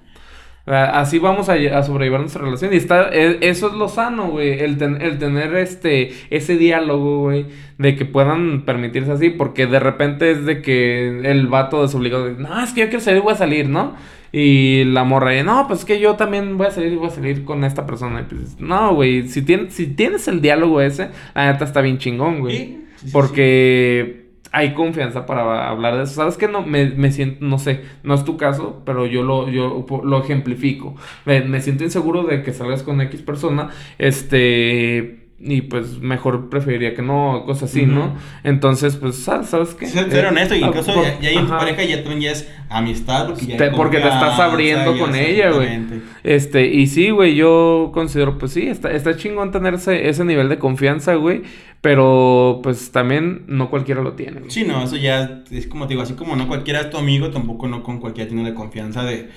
[0.66, 2.74] Ah, Así vamos a, a sobrellevar nuestra relación.
[2.74, 4.59] Y está, e- eso es lo sano, güey.
[4.59, 7.47] El, ten- el tener este, ese diálogo, güey.
[7.78, 9.30] De que puedan permitirse así.
[9.30, 12.26] Porque de repente es de que el vato desobligado.
[12.26, 13.95] de, No, es que yo quiero salir, voy a salir, ¿no?
[14.32, 17.07] Y la morra, y, no, pues es que yo también voy a salir y voy
[17.07, 18.22] a salir con esta persona.
[18.22, 19.28] Y pues, no, güey.
[19.28, 22.78] Si, tienes si tienes el diálogo ese, la neta está bien chingón, güey.
[23.11, 24.22] Porque
[24.54, 26.14] hay confianza para hablar de eso.
[26.14, 26.47] ¿Sabes qué?
[26.47, 30.24] No, me, me siento, no sé, no es tu caso, pero yo lo, yo lo
[30.24, 30.95] ejemplifico.
[31.26, 35.22] Me, me siento inseguro de que salgas con X persona, este...
[35.45, 38.15] Y pues mejor preferiría que no, cosas así, ¿no?
[38.45, 39.87] Entonces, pues, ¿sabes, ¿sabes qué?
[39.87, 42.21] Ser, ser Eh, honesto, y incluso por- ya, ya ahí en tu pareja ya también
[42.21, 45.67] ya es amistad, porque ya hay Te- porque te estás abriendo con ella, güey.
[45.67, 46.07] exactamente.
[46.23, 50.47] Este, y sí, güey, yo considero, pues sí, está, está chingón tener ese, ese nivel
[50.47, 51.41] de confianza, güey.
[51.81, 54.43] Pero, pues también no cualquiera lo tiene.
[54.49, 57.29] Sí, no, eso ya es como te digo, así como no cualquiera es tu amigo,
[57.31, 59.27] tampoco no con cualquiera tiene la confianza de,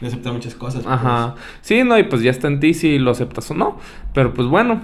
[0.00, 0.82] de aceptar muchas cosas.
[0.82, 0.92] pues.
[0.92, 1.36] Ajá.
[1.60, 3.78] Sí, no, y pues ya está en ti si lo aceptas o no.
[4.12, 4.82] Pero pues bueno.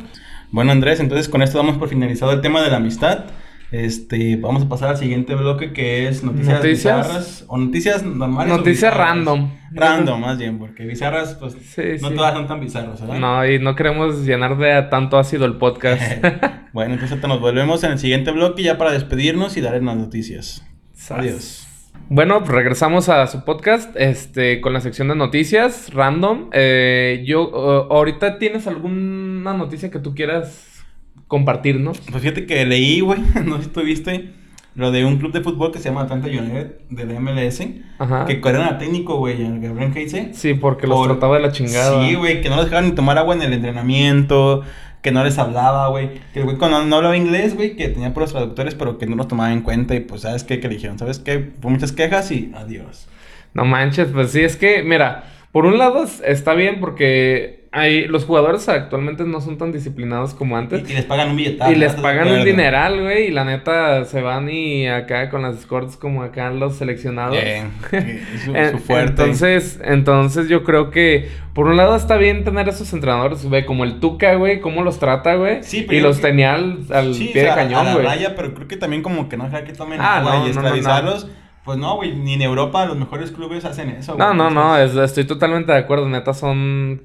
[0.51, 3.24] Bueno, Andrés, entonces con esto damos por finalizado el tema de la amistad.
[3.70, 6.96] Este, vamos a pasar al siguiente bloque que es noticias, Noticias.
[7.07, 8.57] bizarras o noticias normales.
[8.57, 9.51] Noticias random.
[9.72, 12.14] Random, más bien, porque bizarras, pues Sí, no sí.
[12.14, 13.18] todas son tan bizarras, ¿verdad?
[13.18, 16.01] No, y no queremos llenar de tanto ácido el podcast.
[16.72, 20.64] bueno, entonces nos volvemos en el siguiente bloque ya para despedirnos y darles las noticias.
[21.11, 21.67] Adiós.
[22.11, 26.48] Bueno, regresamos a su podcast, este, con la sección de noticias, random.
[26.52, 30.84] Eh, yo, uh, ahorita tienes alguna noticia que tú quieras
[31.26, 32.00] compartirnos.
[32.11, 34.30] Pues fíjate que leí, güey, no sé si tú viste,
[34.74, 37.62] lo de un club de fútbol que se llama Atlanta United de la MLS,
[37.98, 38.24] Ajá.
[38.24, 40.30] que corrieron al técnico, güey, al Gabriel Heise.
[40.32, 42.06] Sí, porque los Por- trataba de la chingada.
[42.09, 44.62] Sí, güey, que no les dejaban ni tomar agua en el entrenamiento,
[45.09, 46.11] que no les hablaba, güey.
[46.34, 49.16] Que el güey cuando no hablaba inglés, güey, que tenía puros traductores, pero que no
[49.16, 49.94] los tomaba en cuenta.
[49.94, 50.61] Y pues, ¿sabes qué?
[50.61, 51.52] Que le dijeron, ¿sabes qué?
[51.62, 53.09] Fue muchas quejas y adiós.
[53.54, 58.06] No manches, pues sí, es que, mira, por un lado es- está bien porque hay,
[58.06, 60.88] los jugadores actualmente no son tan disciplinados como antes.
[60.88, 61.70] y les pagan un billetazo.
[61.70, 65.28] Y les ¿estás de pagan un dineral, güey, y la neta se van y acá
[65.30, 67.36] con las escorts como acá los seleccionados.
[67.42, 67.70] Bien,
[68.44, 69.10] su, su fuerte.
[69.22, 73.84] Entonces, entonces yo creo que por un lado está bien tener esos entrenadores, güey, como
[73.84, 75.62] el Tuca, güey, cómo los trata, güey.
[75.62, 78.04] Sí, pero y los creo- tenía al, al Sí, pie o sea, de cañón, güey.
[78.06, 80.48] raya, pero creo que también como que no dejar que tomen Ah, agua no, y
[80.50, 80.68] no, no, no.
[80.68, 81.28] esclavizarlos.
[81.64, 84.14] Pues no, güey, ni en Europa los mejores clubes hacen eso.
[84.16, 87.02] No, güey, no, no, es- estoy totalmente de acuerdo, neta, son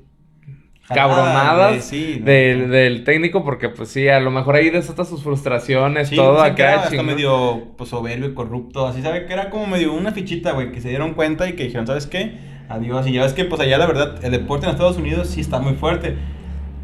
[0.87, 2.25] cabronadas güey, sí, no.
[2.25, 6.35] del, del técnico porque pues sí, a lo mejor ahí desata sus frustraciones, Sí, todo
[6.55, 9.25] que era acá, hasta medio pues, soberbio y corrupto, así, ¿sabe?
[9.25, 12.07] Que era como medio una fichita, güey, que se dieron cuenta y que dijeron, ¿sabes
[12.07, 12.33] qué?
[12.69, 13.07] Adiós.
[13.07, 15.59] Y ya ves que, pues allá la verdad, el deporte en Estados Unidos sí está
[15.59, 16.15] muy fuerte.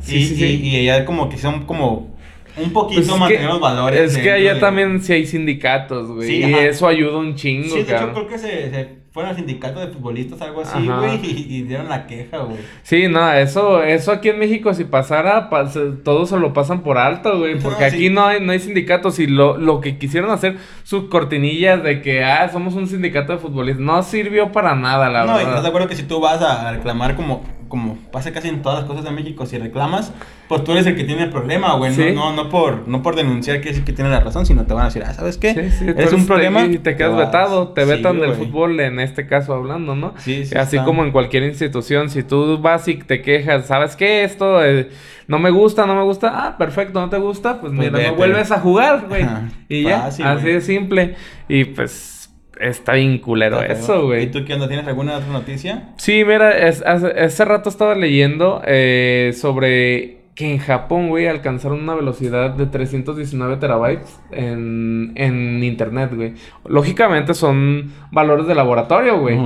[0.02, 2.16] Sí, y, sí, y, y allá como que son como
[2.58, 4.00] un poquito Pues es mantener que- los valores.
[4.14, 6.28] Es que allá de- también sí hay sindicatos, güey.
[6.28, 6.64] Sí, y ajá.
[6.66, 9.88] eso ayuda un chingo, Sí, de hecho creo que se, se fueron al sindicato de
[9.88, 12.58] futbolistas, algo así, güey, y, y dieron la queja, güey.
[12.84, 16.82] Sí, no, eso, eso aquí en México si pasara, pa- se- todos se lo pasan
[16.82, 17.96] por alto, güey, No, porque sí.
[17.98, 22.02] aquí no hay, no hay sindicatos y lo, lo que quisieron hacer, sus cortinillas de
[22.02, 25.40] que, ah, somos un sindicato de futbolistas, no sirvió para nada, la no, y estás
[25.44, 25.66] de verdad.
[25.68, 29.06] acuerdo que si tú vas a reclamar como como pasa casi en todas las cosas
[29.06, 30.12] de México, si reclamas,
[30.50, 31.94] pues tú eres el que tiene el problema, güey.
[31.94, 32.12] Sí.
[32.14, 34.74] No, no, no, por, no por denunciar que sí que tiene la razón, sino te
[34.74, 35.54] van a decir, ah, ¿sabes qué?
[35.54, 36.66] Sí, sí, es entonces un problema.
[36.66, 37.28] Y te quedas vas.
[37.28, 40.14] vetado, te vetan del fútbol en este caso hablando, ¿no?
[40.18, 40.86] Sí, sí Así está.
[40.86, 44.24] como en cualquier institución, si tú vas y te quejas, ¿sabes qué?
[44.24, 44.90] Esto eh,
[45.28, 46.32] no me gusta, no me gusta.
[46.48, 48.10] Ah, perfecto, no te gusta, pues, Pues mira, vete.
[48.10, 49.22] no vuelves a jugar, güey.
[49.22, 50.54] Ajá, Y ya, fácil, así güey.
[50.56, 51.16] de simple.
[51.48, 52.19] Y pues
[52.60, 54.24] está bien culero Está eso, güey.
[54.24, 54.68] ¿Y tú qué onda?
[54.68, 55.90] ¿Tienes alguna otra noticia?
[55.98, 61.82] Sí, mira, es- hace, hace rato estaba leyendo eh, sobre que en Japón, güey, alcanzaron
[61.82, 66.34] una velocidad de 319 terabytes en, en internet, güey.
[66.66, 69.38] Lógicamente son valores de laboratorio, güey.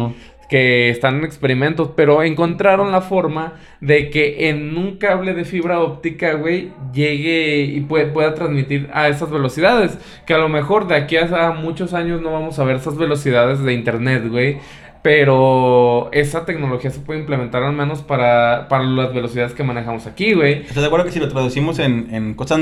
[0.53, 5.79] Que están en experimentos, pero encontraron la forma de que en un cable de fibra
[5.79, 9.97] óptica, güey, llegue y pueda transmitir a esas velocidades.
[10.27, 13.63] Que a lo mejor de aquí a muchos años no vamos a ver esas velocidades
[13.63, 14.59] de internet, güey.
[15.01, 20.35] Pero esa tecnología se puede implementar al menos para, para las velocidades que manejamos aquí,
[20.35, 20.61] güey.
[20.61, 22.59] ¿Estás de acuerdo que si lo traducimos en, en cosas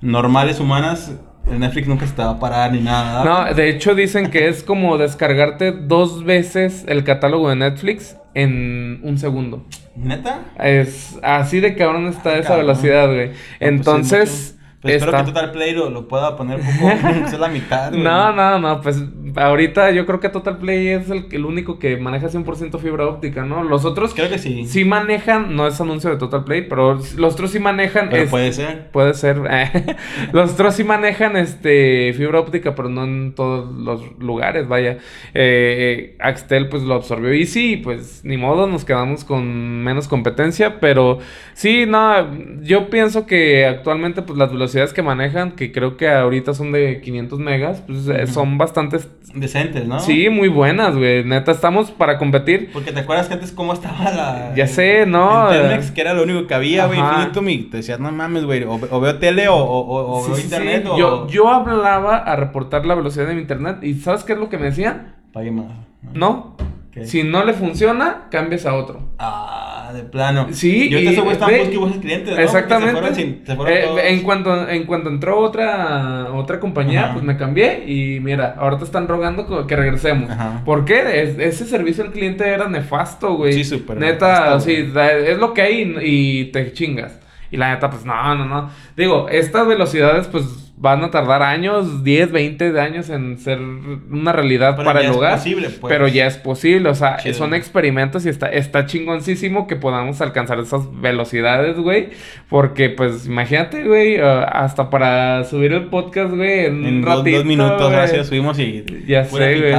[0.00, 1.14] normales, humanas,
[1.50, 3.24] el Netflix nunca se te va a parar ni nada?
[3.24, 9.00] No, de hecho dicen que es como descargarte dos veces el catálogo de Netflix en
[9.02, 9.64] un segundo.
[9.94, 10.40] ¿Neta?
[10.58, 12.66] Es así de cabrón está esa Cabrón.
[12.66, 13.28] velocidad, güey.
[13.28, 14.55] Pues, Entonces.
[14.82, 18.02] Pues espero que Total Play lo, lo pueda poner poco, aunque sea la mitad, güey.
[18.02, 19.02] No, no, no, pues
[19.34, 23.44] ahorita yo creo que Total Play es el, el único que maneja 100% fibra óptica,
[23.44, 23.64] ¿no?
[23.64, 24.64] Los otros Creo que sí.
[24.66, 28.08] sí manejan, no es anuncio de Total Play, pero los otros sí manejan.
[28.10, 28.90] Pero es- puede ser.
[28.92, 29.40] Puede ser.
[30.32, 34.98] los otros sí manejan este fibra óptica, pero no en todos los lugares, vaya.
[35.34, 40.80] Eh, Axtel pues lo absorbió y sí, pues ni modo, nos quedamos con menos competencia,
[40.80, 41.18] pero
[41.54, 46.52] sí, no, yo pienso que actualmente pues las velocidades que manejan, que creo que ahorita
[46.54, 48.32] son de 500 megas, pues eh, Ujú.
[48.32, 50.00] son bastantes, Decentes, ¿no?
[50.00, 51.22] sí, muy buenas, güey.
[51.24, 52.70] Neta, estamos para competir.
[52.72, 54.52] Porque te acuerdas que antes cómo estaba la...
[54.56, 55.52] Ya sé, ¿no?
[55.52, 57.14] En Telmex, que era lo único que había, güey, Ajá.
[57.14, 60.28] Infinitum, y te decías, no mames, güey, o, o veo tele o, o, o- Sí,
[60.28, 60.46] veo sí, sí.
[60.48, 60.98] internet o...
[60.98, 64.48] Yo, yo hablaba a reportar la velocidad de mi internet y ¿sabes qué es lo
[64.48, 65.14] que me decían?
[65.32, 65.66] Pague más.
[66.14, 66.56] No.
[67.04, 69.10] Si no le funciona, cambias a otro.
[69.18, 70.46] Ah, de plano.
[70.50, 72.42] Sí, Y ahorita y- esos güeyes busque clientes, ¿no?
[72.42, 72.90] Exactamente.
[72.92, 73.42] Se fueron sin...
[73.46, 78.20] Se fueron Eh, en cuanto en cuanto entró otra otra compañía, pues me cambié y
[78.20, 80.30] mira, ahorita están rogando que regresemos.
[80.30, 80.62] Ajá.
[80.64, 81.22] ¿Por qué?
[81.22, 83.52] Es- ese servicio al cliente era nefasto, güey.
[83.52, 85.28] Sí, súper Neta, nefasto, sí, güey.
[85.28, 87.20] es lo que hay y, y te chingas.
[87.50, 88.70] Y la neta, pues no, no, no.
[88.96, 94.32] Digo, estas velocidades, pues van a tardar años, 10, 20 de años en ser una
[94.32, 95.34] realidad Pero para ya el es hogar.
[95.36, 95.90] posible, pues.
[95.90, 97.34] Pero ya es posible, o sea, Chido.
[97.34, 102.10] son experimentos y está, está chingoncísimo que podamos alcanzar esas velocidades, güey.
[102.50, 107.16] Porque, pues, imagínate, güey, uh, hasta para subir el podcast, güey, en, En un dos,
[107.18, 107.92] ratito, dos minutos, güey.
[107.92, 108.84] gracias, subimos y...
[109.06, 109.72] Ya sé, güey.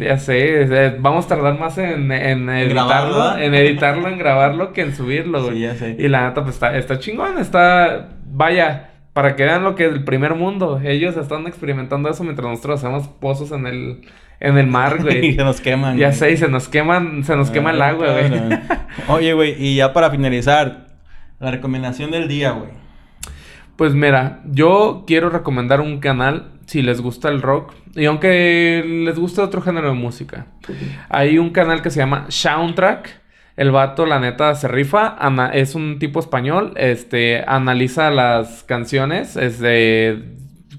[0.00, 4.80] Ya sé, eh, vamos a tardar más en, en editarlo, en editarlo, en grabarlo que
[4.82, 5.54] en subirlo, güey.
[5.54, 5.96] Sí, ya sé.
[5.98, 9.92] Y la neta, pues está, está chingón, está, vaya, para que vean lo que es
[9.92, 10.80] el primer mundo.
[10.82, 14.02] Ellos están experimentando eso mientras nosotros hacemos pozos en el,
[14.40, 15.34] en el mar, y güey.
[15.34, 15.96] se nos queman.
[15.98, 16.18] ya güey.
[16.18, 18.30] sé, y se nos queman, se nos quema el Ah, agua, güey.
[19.08, 20.86] Oye, güey, y ya para finalizar,
[21.40, 22.70] la recomendación del día, güey.
[23.76, 29.18] Pues mira, yo quiero recomendar un canal si les gusta el rock y aunque les
[29.18, 30.46] guste otro género de música.
[31.08, 33.21] Hay un canal que se llama Soundtrack.
[33.56, 35.16] El vato, la neta, se rifa.
[35.18, 36.72] ana- es un tipo español.
[36.76, 39.36] Este, analiza las canciones.
[39.36, 40.22] Es de,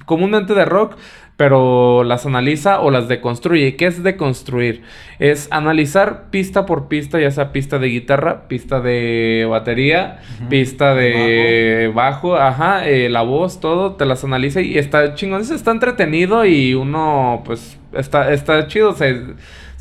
[0.05, 0.95] comúnmente de rock.
[1.35, 3.75] Pero las analiza o las deconstruye.
[3.75, 4.83] ¿Qué es deconstruir?
[5.17, 11.91] Es analizar pista por pista, ya sea pista de guitarra, pista de batería, pista de
[11.93, 16.75] bajo, ajá, eh, la voz, todo, te las analiza y está chingón, está entretenido y
[16.75, 19.19] uno, pues, está, está chido, se,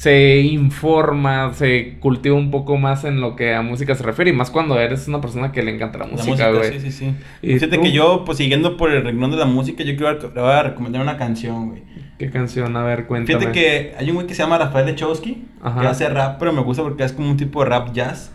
[0.02, 4.34] se informa, se cultiva un poco más en lo que a música se refiere y
[4.34, 6.72] más cuando eres una persona que le encanta la música, güey.
[6.72, 7.14] sí, sí, sí.
[7.40, 7.82] ¿Y Fíjate tú?
[7.84, 10.64] que yo, pues siguiendo por el renglón de la música, yo quiero le voy a
[10.64, 11.84] recomendar una canción, güey.
[12.18, 12.76] ¿Qué canción?
[12.76, 13.38] A ver, cuéntame.
[13.38, 15.80] Fíjate que hay un güey que se llama Rafael Lechowski, Ajá.
[15.82, 18.32] que hace rap, pero me gusta porque es como un tipo de rap jazz.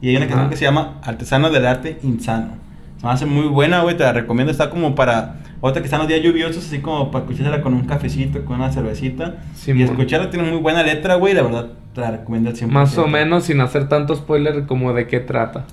[0.00, 0.30] Y hay una Ajá.
[0.34, 2.56] canción que se llama Artesano del Arte Insano.
[3.04, 4.50] Se me hace muy buena, güey, te la recomiendo.
[4.50, 7.84] Está como para, ahorita que están los días lluviosos, así como para escucharla con un
[7.84, 9.42] cafecito, con una cervecita.
[9.54, 12.66] Sí, y escucharla tiene muy buena letra, güey, la verdad te la recomiendo al 100%.
[12.68, 15.66] Más o menos, sin hacer tanto spoiler, como de qué trata.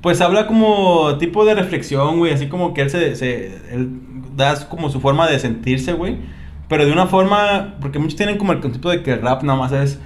[0.00, 3.90] Pues habla como tipo de reflexión, güey, así como que él se, se él
[4.34, 6.16] da como su forma de sentirse, güey,
[6.68, 9.58] pero de una forma, porque muchos tienen como el concepto de que el rap nada
[9.58, 10.00] más es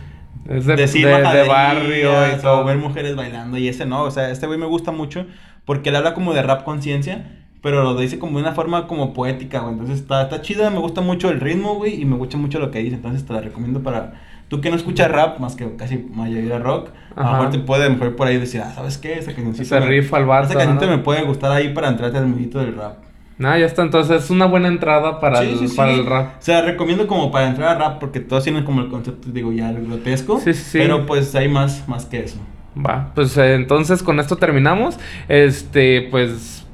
[0.49, 2.65] Es de, decir de- de barrio y o todo.
[2.65, 5.27] ver mujeres bailando y ese no, o sea, este güey me gusta mucho
[5.65, 7.33] porque él habla como de rap conciencia,
[7.63, 10.79] pero lo dice como de una forma como poética, güey, entonces está, está chida, me
[10.79, 13.41] gusta mucho el ritmo, güey, y me gusta mucho lo que dice, entonces te la
[13.41, 14.15] recomiendo para,
[14.49, 17.37] tú que no escuchas rap, más que casi mayoría rock, a lo Ajá.
[17.39, 19.15] mejor te puede mejor por ahí decir, ah, ¿sabes qué?
[19.19, 20.97] Esa Se me- rifa el vato, Esa cancioncita ¿no?
[20.99, 22.99] me puede gustar ahí para entrarte al mundito del rap.
[23.39, 23.83] No, ya está.
[23.83, 25.77] Entonces es una buena entrada para, Sí, el, sí, sí.
[25.77, 26.39] para el rap.
[26.39, 29.53] O sea, recomiendo como para entrar a rap porque todos tienen como el concepto, digo,
[29.53, 30.41] ya el grotesco.
[30.41, 30.79] Sí, sí, sí.
[30.79, 32.39] Pero pues hay más, más que eso.
[32.79, 34.99] Va, pues eh, entonces con esto terminamos.
[35.29, 36.67] Este, pues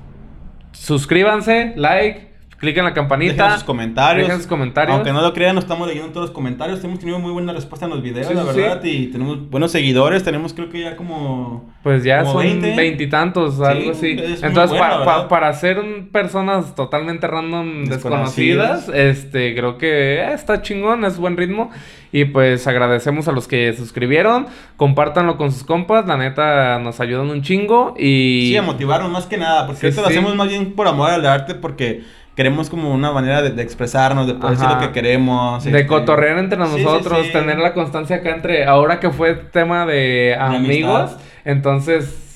[0.72, 2.31] suscríbanse, like,
[2.62, 3.34] cliquen en la campanita.
[3.42, 4.26] Dejen sus comentarios.
[4.28, 4.94] Dejen sus comentarios.
[4.94, 6.82] Aunque no lo crean, nos estamos leyendo todos los comentarios.
[6.84, 8.84] Hemos tenido muy buena respuesta en los videos, Sí, la sí, verdad.
[8.84, 10.22] Y tenemos buenos seguidores.
[10.22, 11.70] Tenemos creo que ya como...
[11.82, 12.76] Pues ya Como son 20.
[12.76, 14.16] veintitantos, algo así.
[14.42, 15.28] Entonces, pa- pa- verdad.
[15.28, 15.82] para ser
[16.12, 18.86] personas totalmente random, Desconocidas.
[18.86, 21.70] desconocidas, este, creo que eh, está chingón, es buen ritmo.
[22.12, 24.46] Y pues agradecemos a los que suscribieron.
[24.76, 27.94] Compártanlo con sus compas, la neta nos ayudan un chingo.
[27.98, 29.66] Y Sí, a motivarnos más que nada.
[29.66, 32.02] Porque esto lo hacemos más bien por amor al arte porque
[32.34, 35.64] queremos como una manera de, de expresarnos, de poder decir lo que queremos.
[35.64, 37.32] de este, cotorrear entre sí, sí, nosotros, sí.
[37.32, 41.20] tener la constancia acá entre, ahora que fue tema de amigos, amistad.
[41.44, 42.31] entonces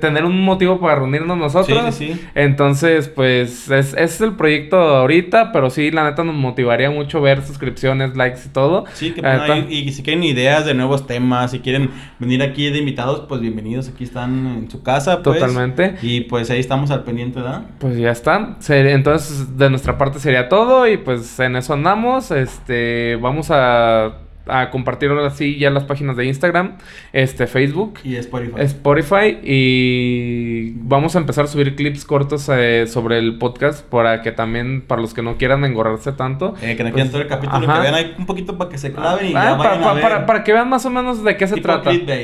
[0.00, 1.94] tener un motivo para reunirnos nosotros.
[1.94, 2.20] Sí, sí, sí.
[2.34, 7.42] Entonces, pues es, es el proyecto ahorita, pero sí, la neta nos motivaría mucho ver
[7.42, 8.84] suscripciones, likes y todo.
[8.94, 12.78] Sí, que neta, y si quieren ideas de nuevos temas, si quieren venir aquí de
[12.78, 15.38] invitados, pues bienvenidos, aquí están en su casa, pues.
[15.38, 15.96] Totalmente.
[16.02, 17.62] Y pues ahí estamos al pendiente, ¿verdad?
[17.78, 18.56] Pues ya está.
[18.68, 22.30] Entonces, de nuestra parte sería todo y pues en eso andamos.
[22.30, 24.12] Este, vamos a,
[24.48, 26.76] a compartir ahora sí ya las páginas de Instagram,
[27.12, 27.98] este, Facebook.
[28.04, 28.52] Y Spotify.
[28.62, 34.32] Spotify y vamos a empezar a subir clips cortos eh, sobre el podcast para que
[34.32, 37.28] también para los que no quieran engorrarse tanto Eh, que no pues, quieran todo el
[37.28, 37.74] capítulo, ajá.
[37.74, 39.90] que vean ahí un poquito para que se claven y Ah, ya pa- vayan pa-
[39.90, 40.02] a ver.
[40.02, 41.90] para, para que vean más o menos de qué se Tipo trata.
[41.90, 42.08] clickbait.